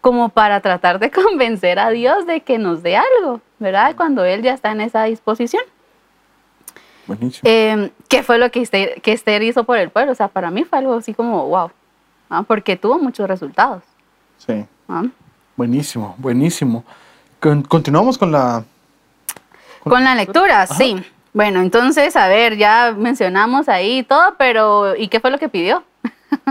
como 0.07 0.29
para 0.29 0.61
tratar 0.61 0.99
de 0.99 1.11
convencer 1.23 1.79
a 1.79 1.89
Dios 1.89 2.25
de 2.25 2.39
que 2.39 2.57
nos 2.57 2.81
dé 2.81 2.95
algo, 2.95 3.41
¿verdad? 3.59 3.93
Cuando 3.97 4.23
Él 4.23 4.41
ya 4.41 4.53
está 4.53 4.71
en 4.71 4.79
esa 4.79 5.03
disposición. 5.03 5.61
Buenísimo. 7.07 7.41
Eh, 7.43 7.91
¿Qué 8.07 8.23
fue 8.23 8.37
lo 8.37 8.49
que 8.49 8.61
Esther, 8.61 9.01
que 9.01 9.11
Esther 9.11 9.43
hizo 9.43 9.65
por 9.65 9.77
el 9.77 9.89
pueblo? 9.89 10.13
O 10.13 10.15
sea, 10.15 10.29
para 10.29 10.49
mí 10.49 10.63
fue 10.63 10.79
algo 10.79 10.93
así 10.93 11.13
como, 11.13 11.45
wow, 11.47 11.71
¿ah? 12.29 12.43
porque 12.43 12.77
tuvo 12.77 12.97
muchos 12.99 13.27
resultados. 13.27 13.83
Sí, 14.37 14.65
¿ah? 14.87 15.03
buenísimo, 15.57 16.15
buenísimo. 16.17 16.85
Con- 17.41 17.63
continuamos 17.63 18.17
con 18.17 18.31
la. 18.31 18.63
Con 19.83 20.05
la 20.05 20.15
lectura, 20.15 20.67
sí. 20.67 21.03
Bueno, 21.33 21.59
entonces, 21.59 22.15
a 22.15 22.29
ver, 22.29 22.55
ya 22.55 22.95
mencionamos 22.97 23.67
ahí 23.67 24.03
todo, 24.03 24.35
pero 24.37 24.95
¿y 24.95 25.09
qué 25.09 25.19
fue 25.19 25.31
lo 25.31 25.37
que 25.37 25.49
pidió? 25.49 25.83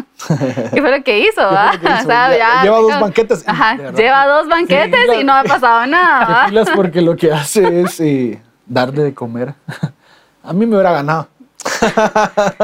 ¿Qué 0.74 0.80
fue 0.80 0.98
lo 0.98 1.02
que 1.04 1.18
hizo? 1.20 1.40
ah? 1.42 1.72
¿Qué 1.72 1.78
fue 1.78 1.90
lo 1.90 1.96
que 1.96 2.02
hizo? 2.02 2.02
O 2.02 2.06
sea, 2.06 2.30
Lle- 2.30 2.38
ya- 2.38 2.62
lleva 2.62 2.78
dos 2.78 3.00
banquetes 3.00 3.44
y- 3.46 3.50
Ajá, 3.50 3.76
lleva 3.92 4.26
dos 4.26 4.48
banquetes 4.48 5.00
Sí, 5.10 5.20
y 5.20 5.24
no 5.24 5.32
ha 5.34 5.44
pasado 5.44 5.86
nada. 5.88 6.46
Pilas 6.46 6.68
porque 6.74 7.00
lo 7.00 7.16
que 7.16 7.32
hace 7.32 7.80
es 7.82 8.00
eh, 8.00 8.40
darle 8.66 9.02
de 9.04 9.14
comer. 9.14 9.54
A 10.42 10.52
mí 10.52 10.66
me 10.66 10.74
hubiera 10.76 10.92
ganado. 10.92 11.28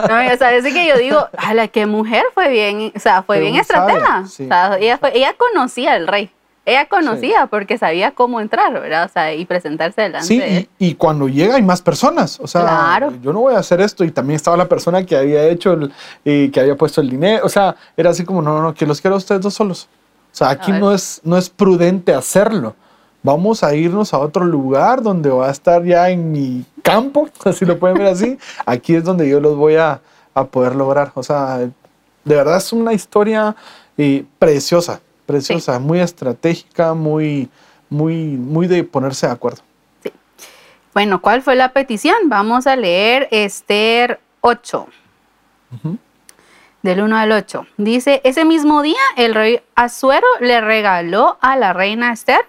No, 0.09 0.33
o 0.33 0.37
sea, 0.37 0.53
es 0.55 0.65
que 0.65 0.87
yo 0.87 0.97
digo, 0.97 1.29
ala, 1.37 1.69
qué 1.69 1.87
mujer 1.87 2.25
fue 2.35 2.49
bien, 2.49 2.93
o 2.95 3.01
sea, 3.01 3.23
fue 3.23 3.37
Pero 3.37 3.51
bien 3.51 3.61
estratega. 3.61 4.25
sí. 4.27 4.45
O 4.45 4.49
sea, 4.49 4.77
ella, 4.79 4.99
fue- 4.99 5.17
ella 5.17 5.35
conocía 5.37 5.95
al 5.95 6.07
rey. 6.07 6.31
Ella 6.65 6.87
conocía 6.87 7.47
porque 7.47 7.77
sabía 7.79 8.13
cómo 8.13 8.41
entrar, 8.41 8.73
¿verdad? 8.73 9.07
O 9.07 9.09
sea, 9.13 9.35
y 9.35 9.45
presentarse 9.47 10.03
delante 10.03 10.27
Sí, 10.29 10.39
de 10.39 10.59
él. 10.59 10.69
y, 10.79 10.87
y 10.89 10.95
cuando 10.95 11.29
llega 11.29 11.57
hay 11.57 11.63
más 11.63 11.83
personas. 11.83 12.39
O 12.41 12.47
sea, 12.47 12.63
Claro. 12.63 13.13
yo 13.21 13.33
no 13.33 13.41
voy 13.41 13.55
a 13.55 13.59
hacer 13.59 13.81
esto. 13.81 14.05
Y 14.05 14.11
también 14.13 14.37
estaba 14.37 14.57
la 14.57 14.69
persona 14.69 15.05
que 15.05 15.17
había 15.17 15.45
hecho, 15.45 15.73
el, 15.73 15.93
y 16.25 16.51
que 16.51 16.61
había 16.61 16.77
puesto 16.77 17.01
el 17.01 17.11
dinero. 17.11 17.45
O 17.45 17.49
sea, 17.49 17.75
era 17.97 18.11
así 18.11 18.25
como, 18.25 18.41
no, 18.43 18.53
no, 18.55 18.63
no, 18.63 18.75
que 18.75 18.87
los 18.87 19.01
quiero 19.01 19.15
a 19.15 19.19
ustedes 19.19 19.41
dos 19.41 19.55
solos. 19.55 19.89
O 20.33 20.35
sea, 20.37 20.51
aquí 20.51 20.73
no 20.73 20.93
es, 20.95 21.21
no 21.25 21.37
es 21.37 21.51
prudente 21.51 22.15
hacerlo. 22.15 22.77
Vamos 23.25 23.63
a 23.63 23.75
irnos 23.75 24.15
a 24.15 24.19
otro 24.19 24.45
lugar 24.45 25.03
donde 25.03 25.31
va 25.31 25.49
a 25.49 25.51
estar 25.51 25.85
ya 25.85 26.11
en 26.11 26.33
mi 26.33 26.65
campo, 26.83 27.29
así 27.45 27.65
lo 27.65 27.79
pueden 27.79 27.99
ver 27.99 28.07
así. 28.09 28.39
Aquí 28.67 28.95
es 28.95 29.05
donde 29.05 29.29
yo 29.29 29.41
los 29.41 29.57
voy 29.57 29.77
a, 29.77 30.01
a 30.35 30.45
poder 30.45 30.75
lograr. 30.75 31.13
O 31.15 31.23
sea, 31.23 31.59
de 31.59 31.73
verdad 32.37 32.57
es 32.57 32.73
una 32.73 32.93
historia 32.93 33.55
eh, 33.99 34.25
preciosa, 34.39 35.01
preciosa, 35.33 35.79
muy 35.79 36.01
estratégica, 36.01 36.95
muy, 36.95 37.49
muy, 37.89 38.15
muy 38.15 38.67
de 38.67 38.85
ponerse 38.85 39.27
de 39.27 39.33
acuerdo. 39.33 39.63
Bueno, 40.95 41.23
¿cuál 41.23 41.43
fue 41.43 41.57
la 41.57 41.73
petición? 41.73 42.17
Vamos 42.27 42.67
a 42.67 42.77
leer 42.77 43.29
Esther 43.31 44.21
8. 44.43 44.87
Ujú. 45.75 45.99
Del 46.83 47.01
1 47.01 47.17
al 47.17 47.33
8. 47.33 47.67
Dice, 47.79 48.21
ese 48.25 48.45
mismo 48.45 48.83
día 48.83 49.01
el 49.17 49.35
rey 49.35 49.61
Asuero 49.75 50.27
le 50.41 50.61
regaló 50.61 51.39
a 51.41 51.57
la 51.57 51.73
reina 51.73 52.13
Esther 52.13 52.45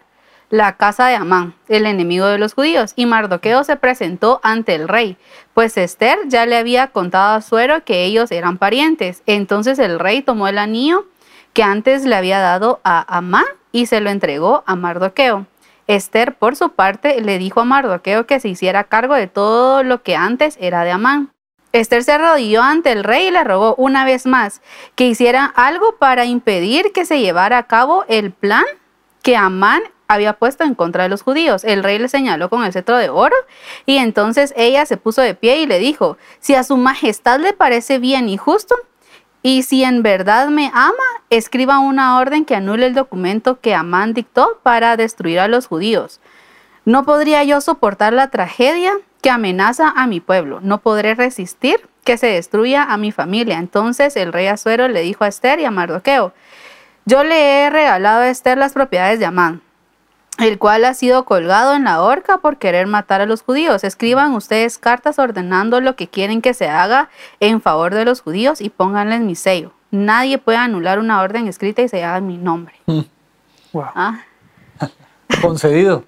la 0.54 0.78
casa 0.78 1.08
de 1.08 1.16
Amán, 1.16 1.56
el 1.68 1.88
enemigo 1.88 2.28
de 2.28 2.38
los 2.38 2.54
judíos, 2.54 2.94
y 2.96 3.08
Mardoqueo 3.08 3.64
se 3.64 3.76
presentó 3.76 4.40
ante 4.44 4.76
el 4.76 4.88
rey, 4.88 5.18
pues 5.56 5.78
Esther 5.78 6.20
ya 6.28 6.46
le 6.46 6.58
había 6.58 6.90
contado 6.90 7.34
a 7.34 7.36
Asuero 7.38 7.84
que 7.84 8.04
ellos 8.06 8.32
eran 8.32 8.60
parientes. 8.60 9.24
Entonces 9.26 9.80
el 9.80 9.98
rey 9.98 10.22
tomó 10.22 10.48
el 10.48 10.60
anillo 10.60 11.08
que 11.54 11.64
antes 11.64 12.04
le 12.04 12.16
había 12.16 12.40
dado 12.40 12.82
a 12.84 13.18
Amán 13.18 13.46
y 13.72 13.86
se 13.86 14.02
lo 14.02 14.10
entregó 14.10 14.64
a 14.66 14.76
Mardoqueo. 14.76 15.46
Esther, 15.88 16.36
por 16.36 16.56
su 16.56 16.70
parte, 16.70 17.22
le 17.22 17.38
dijo 17.38 17.62
a 17.62 17.66
Mardoqueo 17.66 18.26
que 18.26 18.40
se 18.40 18.50
hiciera 18.50 18.86
cargo 18.86 19.16
de 19.16 19.28
todo 19.28 19.84
lo 19.84 20.02
que 20.02 20.16
antes 20.16 20.58
era 20.60 20.84
de 20.84 20.92
Amán. 20.92 21.32
Esther 21.74 22.04
se 22.04 22.12
arrodilló 22.12 22.62
ante 22.62 22.92
el 22.92 23.04
rey 23.04 23.28
y 23.28 23.32
le 23.32 23.44
rogó 23.44 23.74
una 23.76 24.06
vez 24.06 24.26
más 24.26 24.62
que 24.96 25.08
hiciera 25.08 25.46
algo 25.46 25.96
para 25.98 26.26
impedir 26.26 26.92
que 26.94 27.06
se 27.06 27.20
llevara 27.20 27.58
a 27.58 27.68
cabo 27.68 28.06
el 28.08 28.32
plan 28.32 28.66
que 29.24 29.36
Amán 29.36 29.82
había 30.08 30.34
puesto 30.34 30.64
en 30.64 30.76
contra 30.76 31.04
de 31.04 31.10
los 31.10 31.24
judíos. 31.24 31.64
El 31.64 31.84
rey 31.84 31.98
le 31.98 32.10
señaló 32.10 32.50
con 32.50 32.64
el 32.64 32.74
cetro 32.74 32.98
de 32.98 33.10
oro 33.10 33.36
y 33.88 33.98
entonces 33.98 34.54
ella 34.56 34.86
se 34.86 34.98
puso 34.98 35.22
de 35.22 35.34
pie 35.34 35.58
y 35.58 35.66
le 35.66 35.80
dijo, 35.80 36.18
si 36.40 36.54
a 36.54 36.64
su 36.64 36.78
majestad 36.78 37.40
le 37.40 37.54
parece 37.54 37.98
bien 37.98 38.30
y 38.30 38.38
justo, 38.38 38.76
y 39.44 39.64
si 39.64 39.84
en 39.84 40.02
verdad 40.04 40.48
me 40.48 40.72
ama, 40.74 40.94
escriba 41.30 41.80
una 41.80 42.18
orden 42.18 42.46
que 42.46 42.56
anule 42.56 42.88
el 42.88 42.94
documento 42.94 43.60
que 43.60 43.76
Amán 43.76 44.14
dictó 44.14 44.60
para 44.64 44.96
destruir 44.96 45.40
a 45.40 45.50
los 45.50 45.68
judíos. 45.68 46.22
No 46.86 47.04
podría 47.04 47.44
yo 47.44 47.60
soportar 47.60 48.14
la 48.14 48.30
tragedia 48.30 48.94
que 49.22 49.30
amenaza 49.30 49.90
a 49.96 50.08
mi 50.08 50.22
pueblo. 50.22 50.60
No 50.62 50.80
podré 50.80 51.14
resistir 51.14 51.90
que 52.04 52.18
se 52.18 52.28
destruya 52.28 52.84
a 52.84 52.98
mi 52.98 53.12
familia. 53.12 53.58
Entonces 53.58 54.16
el 54.16 54.32
rey 54.32 54.48
Azuero 54.48 54.88
le 54.88 55.02
dijo 55.02 55.26
a 55.26 55.28
Esther 55.28 55.60
y 55.60 55.66
a 55.66 55.72
Mardoqueo, 55.72 56.34
yo 57.06 57.24
le 57.26 57.66
he 57.66 57.70
regalado 57.70 58.22
a 58.22 58.30
Esther 58.30 58.58
las 58.58 58.74
propiedades 58.74 59.20
de 59.20 59.26
Amán, 59.26 59.62
el 60.40 60.58
cual 60.58 60.84
ha 60.86 60.94
sido 60.94 61.26
colgado 61.26 61.76
en 61.76 61.84
la 61.84 62.02
horca 62.02 62.40
por 62.40 62.58
querer 62.58 62.88
matar 62.88 63.22
a 63.22 63.26
los 63.26 63.44
judíos. 63.44 63.84
Escriban 63.84 64.34
ustedes 64.34 64.78
cartas 64.78 65.20
ordenando 65.20 65.80
lo 65.80 65.96
que 65.96 66.08
quieren 66.08 66.42
que 66.42 66.54
se 66.54 66.68
haga 66.68 67.10
en 67.40 67.62
favor 67.62 67.94
de 67.94 68.06
los 68.06 68.22
judíos 68.22 68.60
y 68.62 68.70
pónganles 68.70 69.22
mi 69.22 69.36
sello. 69.36 69.72
Nadie 69.92 70.40
puede 70.40 70.58
anular 70.58 70.98
una 71.00 71.22
orden 71.22 71.48
escrita 71.48 71.82
y 71.84 71.88
sellada 71.88 72.18
en 72.18 72.28
mi 72.28 72.38
nombre. 72.38 72.74
Wow, 73.74 73.86
Ah, 73.96 74.20
Concedido, 75.42 76.04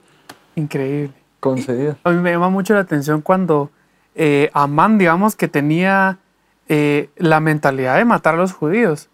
increíble. 0.56 1.14
concedido. 1.40 1.98
A 2.04 2.10
mí 2.10 2.20
me 2.22 2.32
llama 2.32 2.50
mucho 2.50 2.74
la 2.74 2.80
atención 2.82 3.22
cuando 3.22 3.70
eh, 4.16 4.50
Amán, 4.54 4.98
digamos, 4.98 5.36
que 5.36 5.48
tenía 5.48 6.18
eh, 6.68 7.10
la 7.18 7.40
mentalidad 7.40 7.98
de 7.98 8.06
matar 8.06 8.34
a 8.36 8.38
los 8.38 8.54
judíos, 8.54 9.10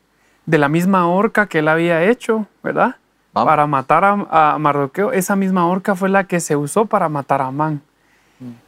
de 0.45 0.57
la 0.57 0.69
misma 0.69 1.07
horca 1.07 1.47
que 1.47 1.59
él 1.59 1.67
había 1.67 2.03
hecho, 2.03 2.47
¿verdad? 2.63 2.95
Vamos. 3.33 3.49
Para 3.49 3.67
matar 3.67 4.03
a, 4.03 4.53
a 4.53 4.57
Mardoqueo, 4.59 5.11
esa 5.13 5.35
misma 5.35 5.65
horca 5.67 5.95
fue 5.95 6.09
la 6.09 6.25
que 6.25 6.39
se 6.39 6.55
usó 6.55 6.85
para 6.85 7.09
matar 7.09 7.41
a 7.41 7.47
Amán. 7.47 7.81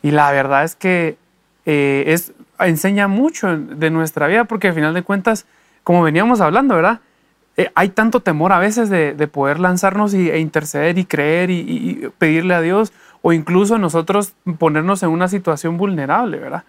Y 0.04 0.12
la 0.12 0.32
verdad 0.32 0.63
es 0.63 0.76
que 0.76 1.17
eh, 1.65 2.04
es, 2.08 2.32
enseña 2.60 3.08
mucho 3.08 3.58
de 3.58 3.89
nuestra 3.89 4.28
vida, 4.28 4.45
porque 4.45 4.67
al 4.67 4.73
final 4.76 4.93
de 4.93 5.02
cuentas, 5.02 5.45
como 5.84 6.04
veníamos 6.04 6.41
hablando, 6.41 6.76
¿verdad? 6.76 6.99
Eh, 7.58 7.71
hay 7.76 7.89
tanto 7.89 8.19
temor 8.19 8.52
a 8.52 8.60
veces 8.60 8.89
de, 8.89 9.13
de 9.13 9.28
poder 9.28 9.60
lanzarnos 9.60 10.13
y, 10.13 10.30
e 10.30 10.39
interceder 10.39 10.97
y 10.97 11.06
creer 11.06 11.49
y, 11.49 11.60
y- 11.60 12.06
y 12.06 12.10
pedirle 12.17 12.54
a 12.54 12.62
Dios, 12.62 12.93
o 13.21 13.34
incluso 13.34 13.78
nosotros 13.78 14.34
ponernos 14.60 15.02
en 15.04 15.10
una 15.10 15.28
situación 15.28 15.78
vulnerable, 15.78 16.38
¿verdad? 16.38 16.63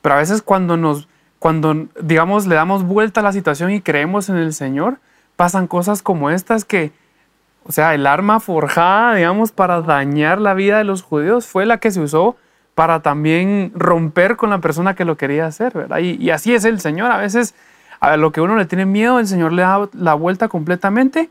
Pero 0.00 0.14
a 0.14 0.18
veces 0.18 0.42
cuando 0.42 0.76
nos, 0.76 1.08
cuando 1.38 1.86
digamos 2.00 2.46
le 2.46 2.54
damos 2.54 2.82
vuelta 2.84 3.20
a 3.20 3.24
la 3.24 3.32
situación 3.32 3.70
y 3.72 3.80
creemos 3.80 4.28
en 4.28 4.36
el 4.36 4.54
Señor, 4.54 4.98
pasan 5.36 5.66
cosas 5.66 6.02
como 6.02 6.30
estas 6.30 6.64
que, 6.64 6.92
o 7.68 7.72
sea, 7.72 7.94
el 7.94 8.06
arma 8.06 8.40
forjada, 8.40 9.14
digamos, 9.14 9.52
para 9.52 9.82
dañar 9.82 10.40
la 10.40 10.54
vida 10.54 10.78
de 10.78 10.84
los 10.84 11.02
judíos 11.02 11.46
fue 11.46 11.66
la 11.66 11.78
que 11.78 11.90
se 11.90 12.00
usó 12.00 12.36
para 12.74 13.00
también 13.02 13.72
romper 13.74 14.36
con 14.36 14.50
la 14.50 14.58
persona 14.58 14.94
que 14.94 15.04
lo 15.04 15.16
quería 15.16 15.46
hacer, 15.46 15.74
¿verdad? 15.74 15.98
Y, 15.98 16.12
y 16.14 16.30
así 16.30 16.54
es 16.54 16.64
el 16.64 16.80
Señor. 16.80 17.10
A 17.10 17.18
veces 17.18 17.54
a 18.00 18.16
lo 18.16 18.32
que 18.32 18.40
uno 18.40 18.56
le 18.56 18.64
tiene 18.64 18.86
miedo, 18.86 19.18
el 19.18 19.26
Señor 19.26 19.52
le 19.52 19.62
da 19.62 19.88
la 19.92 20.14
vuelta 20.14 20.48
completamente 20.48 21.30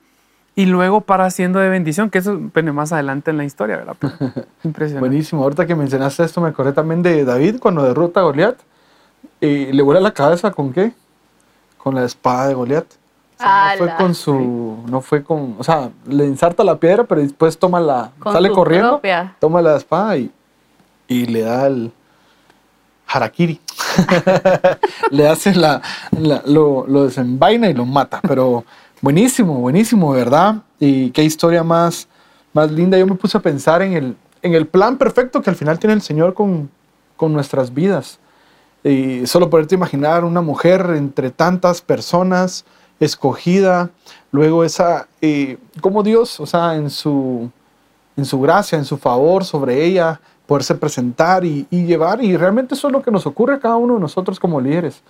y 0.58 0.66
luego 0.66 1.02
para 1.02 1.30
siendo 1.30 1.60
de 1.60 1.70
bendición, 1.70 2.10
que 2.10 2.18
eso 2.18 2.40
viene 2.54 2.72
más 2.72 2.92
adelante 2.92 3.30
en 3.30 3.38
la 3.38 3.46
historia, 3.46 3.78
¿verdad? 3.78 3.96
Impresionante. 4.64 5.00
Buenísimo. 5.08 5.44
Ahorita 5.44 5.68
que 5.68 5.76
mencionaste 5.76 6.24
esto, 6.24 6.42
me 6.42 6.50
acordé 6.50 6.74
también 6.74 7.04
de 7.04 7.24
David 7.26 7.60
cuando 7.60 7.84
derrota 7.84 8.22
a 8.22 8.24
Goliat. 8.24 8.58
Y 9.40 9.72
le 9.72 9.84
vuela 9.84 10.02
la 10.02 10.16
cabeza 10.16 10.50
con 10.52 10.74
qué? 10.74 10.94
Con 11.78 11.94
la 11.94 12.06
espada 12.06 12.48
de 12.48 12.56
Goliat. 12.56 12.86
O 13.40 13.44
sea, 13.44 13.76
no 13.76 13.86
fue 13.86 13.96
con 13.98 14.16
su. 14.16 14.78
No 14.88 15.02
fue 15.02 15.24
con. 15.24 15.56
O 15.60 15.64
sea, 15.64 15.90
le 16.08 16.26
inserta 16.26 16.64
la 16.64 16.78
piedra, 16.78 17.04
pero 17.04 17.22
después 17.22 17.58
toma 17.58 17.80
la. 17.80 18.12
Con 18.20 18.34
sale 18.34 18.50
corriendo, 18.52 18.90
propia. 18.94 19.36
toma 19.40 19.62
la 19.62 19.76
espada 19.78 20.18
y, 20.18 20.32
y 21.08 21.26
le 21.28 21.42
da 21.42 21.68
el. 21.68 21.92
Harakiri. 23.10 23.62
le 25.12 25.28
hace 25.30 25.56
la, 25.56 25.82
la- 26.12 26.42
lo, 26.46 26.86
lo 26.88 27.06
desenvaina 27.06 27.70
y 27.70 27.74
lo 27.74 27.86
mata. 27.86 28.20
Pero 28.28 28.66
buenísimo, 29.02 29.56
buenísimo, 29.56 30.12
¿verdad? 30.12 30.56
Y 30.80 31.12
qué 31.12 31.24
historia 31.24 31.64
más, 31.64 32.08
más 32.54 32.72
linda. 32.72 32.98
Yo 32.98 33.06
me 33.08 33.16
puse 33.16 33.38
a 33.38 33.42
pensar 33.42 33.82
en 33.82 33.94
el, 33.94 34.18
en 34.42 34.54
el 34.56 34.68
plan 34.68 34.98
perfecto 34.98 35.42
que 35.42 35.50
al 35.50 35.56
final 35.56 35.80
tiene 35.80 35.94
el 35.94 36.02
Señor 36.02 36.34
con, 36.34 36.70
con 37.16 37.32
nuestras 37.34 37.74
vidas. 37.74 38.20
Y 38.84 39.26
solo 39.26 39.50
poderte 39.50 39.76
imaginar 39.76 40.24
una 40.26 40.42
mujer 40.42 40.94
entre 40.96 41.30
tantas 41.32 41.82
personas, 41.82 42.66
escogida, 43.00 43.90
luego 44.32 44.64
esa, 44.64 45.08
eh, 45.22 45.58
como 45.82 46.04
Dios, 46.04 46.40
o 46.40 46.46
sea, 46.46 46.76
en 46.76 46.90
su, 46.90 47.50
en 48.16 48.26
su 48.26 48.40
gracia, 48.42 48.78
en 48.78 48.86
su 48.86 48.98
favor 48.98 49.46
sobre 49.46 49.86
ella, 49.86 50.20
poderse 50.46 50.76
presentar 50.76 51.46
y, 51.46 51.68
y 51.70 51.86
llevar. 51.86 52.24
Y 52.24 52.36
realmente 52.38 52.76
eso 52.76 52.88
es 52.88 52.94
lo 52.94 53.02
que 53.02 53.12
nos 53.12 53.26
ocurre 53.26 53.56
a 53.56 53.60
cada 53.60 53.76
uno 53.76 53.96
de 53.96 54.00
nosotros 54.00 54.40
como 54.40 54.62
líderes. 54.62 55.02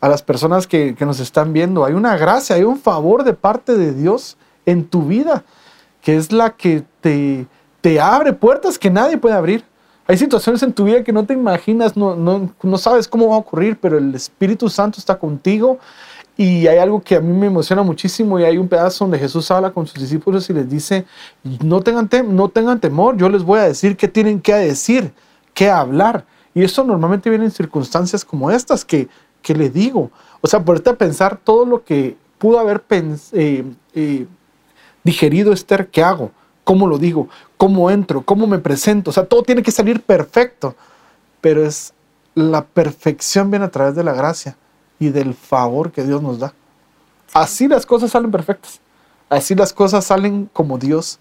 A 0.00 0.08
las 0.08 0.22
personas 0.22 0.66
que, 0.66 0.94
que 0.94 1.06
nos 1.06 1.18
están 1.18 1.52
viendo, 1.52 1.84
hay 1.84 1.94
una 1.94 2.16
gracia, 2.16 2.56
hay 2.56 2.64
un 2.64 2.78
favor 2.78 3.24
de 3.24 3.32
parte 3.32 3.76
de 3.76 3.92
Dios 3.92 4.36
en 4.66 4.84
tu 4.84 5.02
vida, 5.02 5.44
que 6.02 6.16
es 6.16 6.30
la 6.32 6.50
que 6.50 6.84
te, 7.00 7.46
te 7.80 8.00
abre 8.00 8.32
puertas 8.32 8.78
que 8.78 8.90
nadie 8.90 9.16
puede 9.16 9.34
abrir. 9.34 9.64
Hay 10.06 10.18
situaciones 10.18 10.62
en 10.62 10.74
tu 10.74 10.84
vida 10.84 11.02
que 11.02 11.12
no 11.12 11.24
te 11.24 11.32
imaginas, 11.32 11.96
no, 11.96 12.14
no, 12.14 12.50
no 12.62 12.78
sabes 12.78 13.08
cómo 13.08 13.30
va 13.30 13.36
a 13.36 13.38
ocurrir, 13.38 13.78
pero 13.80 13.96
el 13.96 14.14
Espíritu 14.14 14.68
Santo 14.68 14.98
está 14.98 15.18
contigo 15.18 15.78
y 16.36 16.66
hay 16.66 16.78
algo 16.78 17.00
que 17.00 17.16
a 17.16 17.20
mí 17.20 17.32
me 17.32 17.46
emociona 17.46 17.82
muchísimo 17.82 18.40
y 18.40 18.44
hay 18.44 18.58
un 18.58 18.68
pedazo 18.68 19.04
donde 19.04 19.18
Jesús 19.18 19.50
habla 19.50 19.70
con 19.70 19.86
sus 19.86 20.00
discípulos 20.00 20.50
y 20.50 20.52
les 20.52 20.68
dice, 20.68 21.04
no 21.62 21.80
tengan, 21.80 22.08
tem- 22.08 22.26
no 22.26 22.48
tengan 22.48 22.80
temor, 22.80 23.16
yo 23.16 23.28
les 23.28 23.44
voy 23.44 23.60
a 23.60 23.64
decir 23.64 23.96
qué 23.96 24.08
tienen 24.08 24.40
que 24.40 24.54
decir, 24.54 25.12
qué 25.54 25.70
hablar. 25.70 26.24
Y 26.52 26.64
eso 26.64 26.82
normalmente 26.84 27.30
viene 27.30 27.44
en 27.44 27.50
circunstancias 27.50 28.24
como 28.24 28.50
estas 28.50 28.84
que, 28.84 29.08
que 29.42 29.54
le 29.54 29.70
digo. 29.70 30.10
O 30.40 30.46
sea, 30.48 30.64
ponerte 30.64 30.90
a 30.90 30.94
pensar 30.98 31.36
todo 31.36 31.64
lo 31.64 31.84
que 31.84 32.16
pudo 32.38 32.58
haber 32.58 32.82
eh, 32.90 33.64
eh, 33.94 34.26
digerido 35.04 35.52
Esther, 35.52 35.88
¿qué 35.88 36.02
hago? 36.02 36.32
¿Cómo 36.64 36.86
lo 36.86 36.98
digo? 36.98 37.28
¿Cómo 37.56 37.90
entro? 37.90 38.22
¿Cómo 38.22 38.46
me 38.46 38.58
presento? 38.58 39.10
O 39.10 39.12
sea, 39.12 39.24
todo 39.26 39.42
tiene 39.42 39.62
que 39.62 39.70
salir 39.70 40.00
perfecto. 40.02 40.74
Pero 41.40 41.64
es 41.64 41.92
la 42.34 42.64
perfección 42.64 43.50
viene 43.50 43.66
a 43.66 43.70
través 43.70 43.94
de 43.94 44.02
la 44.02 44.14
gracia 44.14 44.56
y 44.98 45.08
del 45.08 45.34
favor 45.34 45.92
que 45.92 46.02
Dios 46.02 46.22
nos 46.22 46.38
da. 46.38 46.52
Así 47.32 47.68
las 47.68 47.84
cosas 47.84 48.10
salen 48.10 48.30
perfectas. 48.30 48.80
Así 49.28 49.54
las 49.54 49.72
cosas 49.72 50.04
salen 50.04 50.48
como 50.52 50.78
Dios 50.78 51.18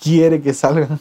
quiere 0.00 0.40
que 0.40 0.54
salgan. 0.54 1.00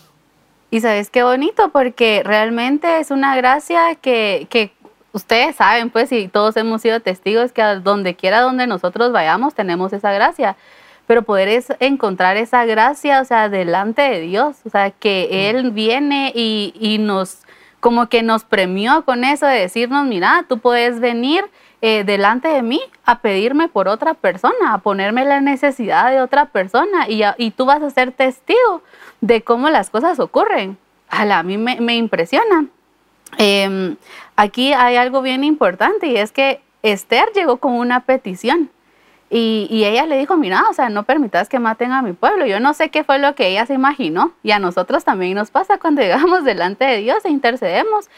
Y 0.70 0.80
sabes 0.80 1.10
qué 1.10 1.24
bonito, 1.24 1.70
porque 1.72 2.22
realmente 2.24 3.00
es 3.00 3.12
una 3.12 3.36
gracia 3.36 3.96
que, 3.96 4.48
que 4.50 4.72
ustedes 5.12 5.58
saben, 5.58 5.90
pues, 5.90 6.12
y 6.12 6.28
todos 6.28 6.56
hemos 6.56 6.82
sido 6.82 7.02
testigos 7.02 7.52
que 7.52 7.62
a 7.62 7.76
donde 7.76 8.16
quiera 8.16 8.42
donde 8.42 8.68
nosotros 8.68 9.12
vayamos 9.12 9.54
tenemos 9.54 9.92
esa 9.94 10.12
gracia. 10.14 10.56
pero 11.08 11.24
poder 11.24 11.50
es 11.50 11.68
encontrar 11.82 12.38
esa 12.38 12.64
gracia, 12.64 13.20
o 13.20 13.26
sea, 13.26 13.50
delante 13.50 14.02
de 14.02 14.22
Dios, 14.22 14.58
o 14.66 14.70
sea, 14.70 14.92
que 14.92 15.50
Él 15.50 15.72
viene 15.72 16.32
y, 16.34 16.74
y 16.80 17.00
nos, 17.00 17.40
como 17.82 18.08
que 18.08 18.24
nos 18.24 18.46
premió 18.46 19.04
con 19.04 19.26
eso 19.26 19.46
de 19.46 19.60
decirnos, 19.60 20.06
mira, 20.06 20.46
tú 20.48 20.60
puedes 20.60 21.02
venir 21.02 21.44
eh, 21.82 22.04
delante 22.04 22.48
de 22.48 22.62
mí 22.62 22.80
a 23.06 23.20
pedirme 23.20 23.68
por 23.68 23.88
otra 23.88 24.14
persona, 24.14 24.74
a 24.74 24.78
ponerme 24.80 25.26
la 25.26 25.42
necesidad 25.42 26.12
de 26.12 26.22
otra 26.22 26.46
persona 26.46 27.08
y, 27.10 27.52
tú 27.52 27.66
vas 27.66 27.82
a 27.82 27.90
ser 27.90 28.12
testigo 28.12 28.84
de 29.20 29.42
cómo 29.42 29.70
las 29.70 29.90
cosas 29.90 30.20
ocurren. 30.20 30.78
a 31.10 31.44
mí 31.44 31.58
me, 31.58 31.82
me 31.82 31.96
impresiona. 31.96 32.66
Em, 33.38 33.96
aquí 34.36 34.74
hay 34.74 34.96
algo 34.96 35.22
bien 35.22 35.44
importante 35.44 36.08
y 36.08 36.18
es 36.18 36.32
que 36.32 36.62
Esther 36.84 37.32
llegó 37.34 37.58
con 37.58 37.74
una 37.74 38.02
petición. 38.02 38.70
Y, 39.34 39.68
y, 39.70 39.86
ella 39.86 40.06
le 40.06 40.18
dijo, 40.18 40.36
mira, 40.36 40.64
o 40.70 40.74
sea, 40.74 40.90
no 40.90 41.04
permitas 41.04 41.48
que 41.48 41.58
maten 41.58 41.94
a 41.94 42.02
mi 42.02 42.12
pueblo. 42.12 42.46
Yo 42.46 42.60
no 42.60 42.74
sé 42.74 42.90
qué 42.90 43.06
fue 43.06 43.18
lo 43.18 43.34
que 43.34 43.48
ella 43.48 43.66
se 43.66 43.74
imaginó. 43.74 44.34
Y 44.44 44.52
a 44.52 44.60
nosotros 44.60 45.06
también 45.06 45.36
nos 45.36 45.52
pasa 45.52 45.78
cuando 45.78 46.02
llegamos 46.04 46.44
delante 46.44 46.84
de 46.84 46.98
Dios 46.98 47.24
e 47.24 47.30
intercedemos 47.30 48.10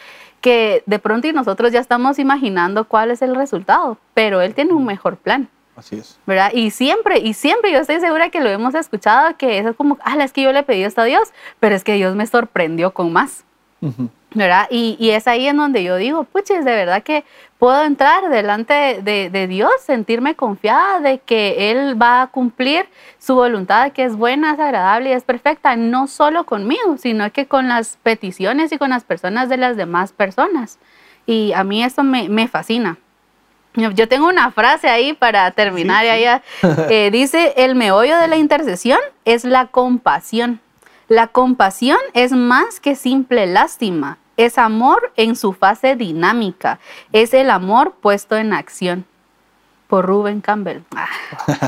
que 0.41 0.84
de 0.88 0.99
pronto 0.99 1.28
y 1.28 1.32
nosotros 1.32 1.71
ya 1.71 1.80
estamos 1.80 2.19
imaginando 2.19 2.86
cuál 2.86 3.12
es 3.12 3.21
el 3.21 3.34
resultado, 3.34 3.97
pero 4.13 4.41
Él 4.41 4.54
tiene 4.54 4.73
un 4.73 4.86
mejor 4.86 5.15
plan. 5.15 5.47
Así 5.76 5.95
es. 5.95 6.19
¿Verdad? 6.26 6.52
Y 6.54 6.71
siempre, 6.71 7.19
y 7.19 7.34
siempre 7.34 7.71
yo 7.71 7.80
estoy 7.80 7.99
segura 7.99 8.30
que 8.30 8.41
lo 8.41 8.49
hemos 8.49 8.76
escuchado, 8.76 9.38
que 9.38 9.60
es 9.60 9.76
como, 9.78 9.97
ah, 10.04 10.15
es 10.21 10.34
que 10.34 10.41
yo 10.41 10.52
le 10.52 10.63
pedí 10.63 10.84
esto 10.84 11.02
a 11.02 11.06
Dios, 11.06 11.32
pero 11.60 11.76
es 11.76 11.84
que 11.84 11.93
Dios 11.93 12.15
me 12.15 12.28
sorprendió 12.28 12.93
con 12.93 13.13
más. 13.13 13.45
¿Verdad? 14.34 14.67
Y, 14.69 14.96
y, 15.00 15.12
es 15.12 15.28
ahí 15.28 15.48
en 15.48 15.58
donde 15.58 15.84
yo 15.84 15.98
digo, 15.98 16.24
puches, 16.24 16.65
de 16.65 16.72
verdad 16.72 17.04
que 17.04 17.24
puedo 17.60 17.84
entrar 17.84 18.30
delante 18.30 19.02
de, 19.02 19.30
de, 19.30 19.48
Dios, 19.48 19.72
sentirme 19.86 20.36
confiada 20.36 21.00
de 21.00 21.19
que 21.19 21.72
Él 21.72 22.02
va 22.02 22.24
a 22.24 22.28
cumplir 22.28 22.88
su 23.19 23.36
voluntad, 23.36 23.91
que 23.91 24.04
es 24.04 24.15
buena, 24.15 24.54
es 24.54 24.60
agradable 24.60 25.10
y 25.10 25.13
es 25.13 25.24
perfecta, 25.24 25.76
no 25.76 26.08
solo 26.08 26.46
conmigo, 26.46 26.98
sino 26.98 27.32
que 27.32 27.46
con 27.46 27.67
las 27.67 27.98
peticiones 28.04 28.72
y 28.72 28.78
con 28.78 28.89
las 28.89 29.04
personas 29.04 29.50
de 29.50 29.58
las 29.58 29.78
demás 29.78 30.12
personas. 30.12 30.80
Y 31.26 31.54
a 31.54 31.63
mí 31.63 31.84
eso 31.84 32.04
me, 32.04 32.28
me 32.28 32.48
fascina. 32.48 32.98
Yo 33.76 34.08
tengo 34.08 34.28
una 34.28 34.52
frase 34.52 34.88
ahí 34.88 35.13
para 35.13 35.50
terminar. 35.52 36.06
Eh, 36.89 37.10
dice, 37.12 37.54
el 37.58 37.76
meollo 37.76 38.17
de 38.17 38.28
la 38.28 38.38
intercesión 38.38 39.00
es 39.26 39.43
la 39.46 39.67
compasión. 39.67 40.60
La 41.08 41.28
compasión 41.28 41.98
es 42.13 42.32
más 42.32 42.80
que 42.80 42.96
simple 42.96 43.46
lástima, 43.46 44.17
es 44.38 44.58
amor 44.58 45.12
en 45.15 45.36
su 45.36 45.54
fase 45.54 45.96
dinámica, 45.96 46.80
es 47.12 47.34
el 47.34 47.50
amor 47.50 47.96
puesto 48.02 48.38
en 48.38 48.54
acción. 48.54 49.06
Por 49.88 50.06
Rubén 50.06 50.41
Campbell. 50.41 50.82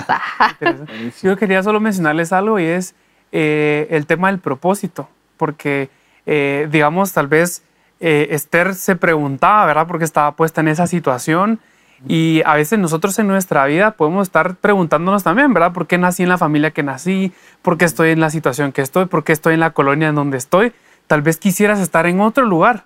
Yo 1.21 1.37
quería 1.37 1.61
solo 1.61 1.79
mencionarles 1.79 2.33
algo 2.33 2.59
y 2.59 2.65
es 2.65 2.95
eh, 3.31 3.87
el 3.91 4.07
tema 4.07 4.29
del 4.29 4.39
propósito, 4.39 5.07
porque 5.37 5.89
eh, 6.25 6.67
digamos, 6.71 7.13
tal 7.13 7.27
vez 7.27 7.63
eh, 7.99 8.27
Esther 8.31 8.75
se 8.75 8.95
preguntaba, 8.95 9.65
¿verdad? 9.65 9.87
Porque 9.87 10.05
estaba 10.05 10.35
puesta 10.35 10.61
en 10.61 10.69
esa 10.69 10.87
situación 10.87 11.59
y 12.07 12.41
a 12.45 12.55
veces 12.55 12.77
nosotros 12.77 13.17
en 13.19 13.27
nuestra 13.27 13.65
vida 13.65 13.91
podemos 13.91 14.27
estar 14.27 14.55
preguntándonos 14.55 15.23
también, 15.23 15.53
¿verdad? 15.53 15.71
¿Por 15.71 15.87
qué 15.87 15.97
nací 15.97 16.23
en 16.23 16.29
la 16.29 16.37
familia 16.37 16.71
que 16.71 16.83
nací? 16.83 17.31
¿Por 17.61 17.77
qué 17.77 17.85
estoy 17.85 18.09
en 18.09 18.19
la 18.19 18.29
situación 18.29 18.71
que 18.71 18.81
estoy? 18.81 19.05
¿Por 19.05 19.23
qué 19.23 19.33
estoy 19.33 19.53
en 19.53 19.61
la 19.61 19.71
colonia 19.71 20.09
en 20.09 20.15
donde 20.15 20.37
estoy? 20.37 20.73
Tal 21.07 21.21
vez 21.21 21.37
quisieras 21.37 21.79
estar 21.79 22.05
en 22.07 22.19
otro 22.19 22.45
lugar, 22.45 22.83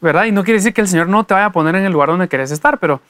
¿verdad? 0.00 0.24
Y 0.24 0.32
no 0.32 0.44
quiere 0.44 0.58
decir 0.58 0.72
que 0.72 0.80
el 0.80 0.88
Señor 0.88 1.08
no 1.08 1.24
te 1.24 1.34
vaya 1.34 1.46
a 1.46 1.52
poner 1.52 1.74
en 1.76 1.84
el 1.84 1.92
lugar 1.92 2.08
donde 2.08 2.28
quieres 2.28 2.50
estar, 2.50 2.78
pero 2.78 3.00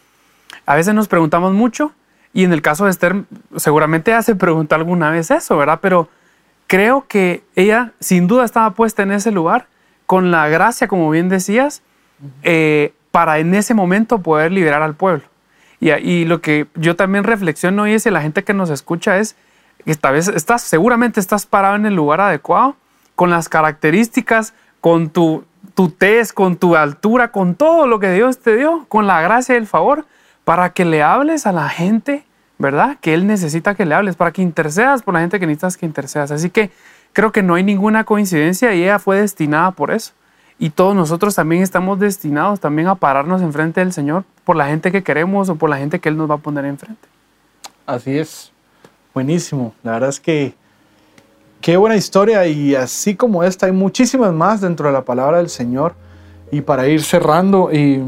a 0.66 0.74
veces 0.74 0.94
nos 0.94 1.08
preguntamos 1.08 1.52
mucho 1.52 1.92
y 2.32 2.44
en 2.44 2.52
el 2.52 2.62
caso 2.62 2.84
de 2.84 2.90
Esther 2.90 3.24
seguramente 3.56 4.10
ella 4.10 4.22
se 4.22 4.36
preguntó 4.36 4.74
alguna 4.74 5.10
vez 5.10 5.30
eso, 5.30 5.56
¿verdad? 5.56 5.78
Pero 5.82 6.08
creo 6.66 7.06
que 7.08 7.42
ella 7.56 7.92
sin 8.00 8.26
duda 8.26 8.44
estaba 8.44 8.70
puesta 8.72 9.02
en 9.02 9.12
ese 9.12 9.32
lugar 9.32 9.66
con 10.06 10.30
la 10.30 10.48
gracia, 10.48 10.88
como 10.88 11.10
bien 11.10 11.28
decías, 11.28 11.82
eh, 12.42 12.92
para 13.10 13.38
en 13.38 13.54
ese 13.54 13.74
momento 13.74 14.20
poder 14.20 14.52
liberar 14.52 14.82
al 14.82 14.94
pueblo. 14.94 15.24
Y, 15.80 16.26
lo 16.26 16.42
que 16.42 16.66
yo 16.74 16.94
también 16.94 17.24
reflexiono 17.24 17.88
y 17.88 17.94
es 17.94 18.02
si 18.02 18.10
la 18.10 18.20
gente 18.20 18.44
que 18.44 18.52
nos 18.52 18.68
escucha 18.68 19.18
es 19.18 19.34
que 19.84 19.90
esta 19.90 20.10
vez 20.10 20.28
estás, 20.28 20.62
seguramente 20.62 21.20
estás 21.20 21.46
parado 21.46 21.74
en 21.74 21.86
el 21.86 21.94
lugar 21.94 22.20
adecuado, 22.20 22.76
con 23.20 23.28
las 23.28 23.50
características, 23.50 24.54
con 24.80 25.10
tu, 25.10 25.44
tu 25.74 25.90
test, 25.90 26.32
con 26.32 26.56
tu 26.56 26.74
altura, 26.74 27.30
con 27.30 27.54
todo 27.54 27.86
lo 27.86 28.00
que 28.00 28.10
Dios 28.12 28.38
te 28.38 28.56
dio, 28.56 28.86
con 28.88 29.06
la 29.06 29.20
gracia 29.20 29.56
y 29.56 29.58
el 29.58 29.66
favor, 29.66 30.06
para 30.46 30.72
que 30.72 30.86
le 30.86 31.02
hables 31.02 31.46
a 31.46 31.52
la 31.52 31.68
gente, 31.68 32.24
¿verdad? 32.56 32.96
Que 33.02 33.12
Él 33.12 33.26
necesita 33.26 33.74
que 33.74 33.84
le 33.84 33.94
hables, 33.94 34.16
para 34.16 34.32
que 34.32 34.40
intercedas 34.40 35.02
por 35.02 35.12
la 35.12 35.20
gente 35.20 35.38
que 35.38 35.46
necesitas 35.46 35.76
que 35.76 35.84
intercedas. 35.84 36.30
Así 36.30 36.48
que 36.48 36.70
creo 37.12 37.30
que 37.30 37.42
no 37.42 37.56
hay 37.56 37.62
ninguna 37.62 38.04
coincidencia 38.04 38.72
y 38.72 38.84
ella 38.84 38.98
fue 38.98 39.20
destinada 39.20 39.72
por 39.72 39.90
eso. 39.90 40.14
Y 40.58 40.70
todos 40.70 40.94
nosotros 40.94 41.34
también 41.34 41.62
estamos 41.62 41.98
destinados 41.98 42.58
también 42.58 42.88
a 42.88 42.94
pararnos 42.94 43.42
enfrente 43.42 43.80
del 43.80 43.92
Señor 43.92 44.24
por 44.44 44.56
la 44.56 44.68
gente 44.68 44.90
que 44.90 45.02
queremos 45.02 45.50
o 45.50 45.56
por 45.56 45.68
la 45.68 45.76
gente 45.76 45.98
que 45.98 46.08
Él 46.08 46.16
nos 46.16 46.30
va 46.30 46.36
a 46.36 46.38
poner 46.38 46.64
enfrente. 46.64 47.06
Así 47.84 48.16
es. 48.16 48.50
Buenísimo. 49.12 49.74
La 49.82 49.92
verdad 49.92 50.08
es 50.08 50.20
que 50.20 50.54
qué 51.60 51.76
buena 51.76 51.96
historia 51.96 52.46
y 52.46 52.74
así 52.74 53.14
como 53.14 53.44
esta 53.44 53.66
hay 53.66 53.72
muchísimas 53.72 54.32
más 54.32 54.60
dentro 54.60 54.86
de 54.86 54.92
la 54.92 55.04
palabra 55.04 55.38
del 55.38 55.48
Señor. 55.48 55.94
Y 56.52 56.62
para 56.62 56.88
ir 56.88 57.02
cerrando, 57.02 57.70
y 57.72 58.02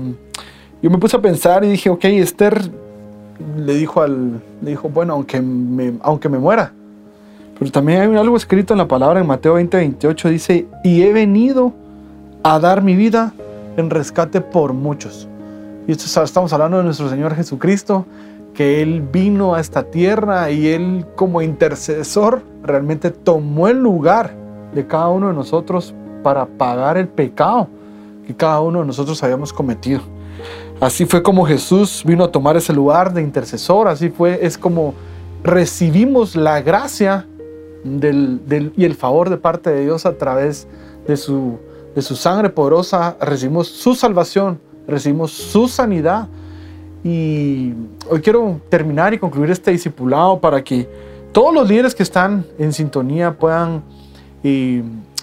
yo 0.82 0.90
me 0.90 0.98
puse 0.98 1.16
a 1.16 1.20
pensar 1.20 1.64
y 1.64 1.68
dije, 1.68 1.90
ok, 1.90 2.04
Esther 2.04 2.60
le 3.56 3.74
dijo 3.74 4.02
al, 4.02 4.40
le 4.60 4.70
dijo, 4.70 4.88
bueno, 4.88 5.14
aunque 5.14 5.40
me, 5.40 5.94
aunque 6.02 6.28
me 6.28 6.38
muera. 6.38 6.72
Pero 7.58 7.70
también 7.70 8.00
hay 8.00 8.16
algo 8.16 8.36
escrito 8.36 8.74
en 8.74 8.78
la 8.78 8.88
palabra 8.88 9.20
en 9.20 9.26
Mateo 9.26 9.54
20, 9.54 9.76
28, 9.76 10.28
dice, 10.28 10.66
y 10.82 11.02
he 11.02 11.12
venido 11.12 11.72
a 12.42 12.58
dar 12.58 12.82
mi 12.82 12.96
vida 12.96 13.32
en 13.76 13.90
rescate 13.90 14.40
por 14.40 14.72
muchos. 14.72 15.28
Y 15.86 15.92
esto 15.92 16.22
estamos 16.22 16.52
hablando 16.52 16.78
de 16.78 16.84
nuestro 16.84 17.08
Señor 17.08 17.34
Jesucristo, 17.34 18.06
que 18.54 18.82
Él 18.82 19.00
vino 19.00 19.54
a 19.54 19.60
esta 19.60 19.84
tierra 19.84 20.50
y 20.50 20.68
Él 20.68 21.06
como 21.16 21.42
intercesor 21.42 22.42
realmente 22.62 23.10
tomó 23.10 23.68
el 23.68 23.78
lugar 23.78 24.34
de 24.74 24.86
cada 24.86 25.08
uno 25.08 25.28
de 25.28 25.34
nosotros 25.34 25.94
para 26.22 26.46
pagar 26.46 26.96
el 26.96 27.08
pecado 27.08 27.68
que 28.26 28.34
cada 28.34 28.60
uno 28.60 28.80
de 28.80 28.86
nosotros 28.86 29.22
habíamos 29.22 29.52
cometido. 29.52 30.00
Así 30.80 31.06
fue 31.06 31.22
como 31.22 31.44
Jesús 31.44 32.02
vino 32.04 32.24
a 32.24 32.32
tomar 32.32 32.56
ese 32.56 32.72
lugar 32.72 33.12
de 33.12 33.22
intercesor, 33.22 33.88
así 33.88 34.10
fue, 34.10 34.44
es 34.44 34.58
como 34.58 34.94
recibimos 35.42 36.36
la 36.36 36.60
gracia 36.60 37.26
y 37.84 38.84
el 38.84 38.94
favor 38.94 39.28
de 39.28 39.36
parte 39.36 39.70
de 39.70 39.82
Dios 39.82 40.06
a 40.06 40.16
través 40.16 40.68
de 41.06 41.16
su 41.16 41.58
de 41.94 42.02
su 42.02 42.16
sangre 42.16 42.50
poderosa 42.50 43.16
recibimos 43.20 43.68
su 43.68 43.94
salvación, 43.94 44.60
recibimos 44.86 45.32
su 45.32 45.68
sanidad. 45.68 46.28
Y 47.04 47.72
hoy 48.08 48.20
quiero 48.22 48.60
terminar 48.68 49.12
y 49.12 49.18
concluir 49.18 49.50
este 49.50 49.70
discipulado 49.70 50.40
para 50.40 50.62
que 50.62 50.88
todos 51.32 51.52
los 51.52 51.68
líderes 51.68 51.94
que 51.94 52.02
están 52.02 52.46
en 52.58 52.72
sintonía 52.72 53.32
puedan 53.32 53.82
eh, 54.44 54.82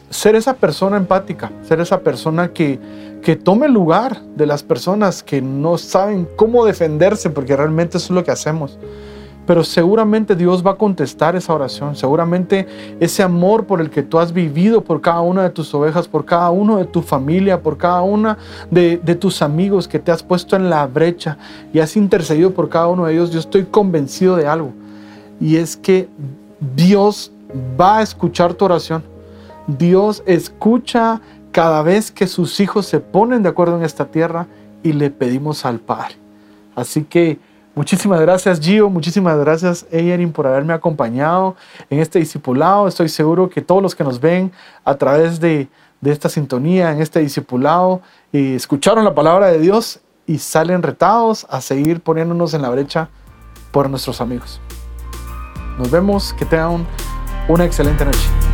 ser 0.09 0.35
esa 0.35 0.55
persona 0.55 0.97
empática, 0.97 1.51
ser 1.63 1.79
esa 1.79 2.01
persona 2.01 2.51
que, 2.51 2.79
que 3.21 3.35
tome 3.35 3.67
el 3.67 3.73
lugar 3.73 4.21
de 4.35 4.45
las 4.45 4.63
personas 4.63 5.23
que 5.23 5.41
no 5.41 5.77
saben 5.77 6.27
cómo 6.35 6.65
defenderse, 6.65 7.29
porque 7.29 7.55
realmente 7.55 7.97
eso 7.97 8.07
es 8.07 8.11
lo 8.11 8.23
que 8.23 8.31
hacemos 8.31 8.77
pero 9.49 9.63
seguramente 9.63 10.35
Dios 10.35 10.63
va 10.63 10.73
a 10.73 10.75
contestar 10.75 11.35
esa 11.35 11.55
oración. 11.55 11.95
Seguramente 11.95 12.67
ese 12.99 13.23
amor 13.23 13.65
por 13.65 13.81
el 13.81 13.89
que 13.89 14.03
tú 14.03 14.19
has 14.19 14.31
vivido 14.31 14.83
por 14.83 15.01
cada 15.01 15.21
una 15.21 15.41
de 15.41 15.49
tus 15.49 15.73
ovejas, 15.73 16.07
por 16.07 16.23
cada 16.23 16.51
uno 16.51 16.77
de 16.77 16.85
tu 16.85 17.01
familia, 17.01 17.59
por 17.59 17.75
cada 17.75 18.03
una 18.03 18.37
de, 18.69 18.97
tus 19.19 19.41
amigos 19.41 19.87
que 19.87 19.97
te 19.97 20.11
has 20.11 20.21
puesto 20.21 20.55
en 20.55 20.69
la 20.69 20.85
brecha 20.85 21.39
y 21.73 21.79
has 21.79 21.97
intercedido 21.97 22.53
por 22.53 22.69
cada 22.69 22.89
uno 22.89 23.07
de 23.07 23.13
ellos, 23.13 23.31
yo 23.31 23.39
estoy 23.39 23.63
convencido 23.63 24.35
de 24.35 24.45
algo. 24.45 24.71
Y 25.41 25.55
es 25.55 25.75
que 25.75 26.07
Dios 26.75 27.31
va 27.81 27.97
a 27.97 28.01
escuchar 28.03 28.53
tu 28.53 28.65
oración. 28.65 29.01
Dios 29.65 30.21
escucha 30.27 31.21
cada 31.51 31.81
vez 31.81 32.11
que 32.11 32.27
sus 32.27 32.59
hijos 32.59 32.85
se 32.85 32.99
ponen 32.99 33.41
de 33.41 33.49
acuerdo 33.49 33.77
en 33.77 33.83
esta 33.83 34.05
tierra 34.05 34.45
y 34.83 34.93
le 34.93 35.09
pedimos 35.09 35.65
al 35.65 35.79
Padre. 35.79 36.17
Así 36.75 37.03
que 37.03 37.39
Muchísimas 37.79 38.19
gracias 38.19 38.59
Gio, 38.59 38.89
muchísimas 38.89 39.37
gracias 39.37 39.85
Eyerin 39.89 40.33
por 40.33 40.45
haberme 40.45 40.73
acompañado 40.73 41.55
en 41.89 41.99
este 41.99 42.19
discipulado. 42.19 42.89
Estoy 42.89 43.07
seguro 43.07 43.49
que 43.49 43.61
todos 43.61 43.81
los 43.81 43.95
que 43.95 44.03
nos 44.03 44.19
ven 44.19 44.51
a 44.83 44.95
través 44.95 45.39
de, 45.39 45.69
esta 46.03 46.27
sintonía, 46.27 46.91
en 46.91 47.01
este 47.01 47.21
discipulado, 47.21 48.01
escucharon 48.33 49.05
la 49.05 49.15
palabra 49.15 49.47
de 49.47 49.59
Dios 49.59 50.01
y 50.27 50.39
salen 50.39 50.83
retados 50.83 51.47
a 51.49 51.61
seguir 51.61 52.01
poniéndonos 52.01 52.53
en 52.53 52.63
la 52.63 52.69
brecha 52.69 53.07
por 53.71 53.89
nuestros 53.89 54.19
amigos. 54.19 54.59
Nos 55.77 55.89
vemos, 55.89 56.33
que 56.33 56.43
tengan 56.43 56.85
una 57.47 57.63
excelente 57.63 58.03
noche. 58.03 58.48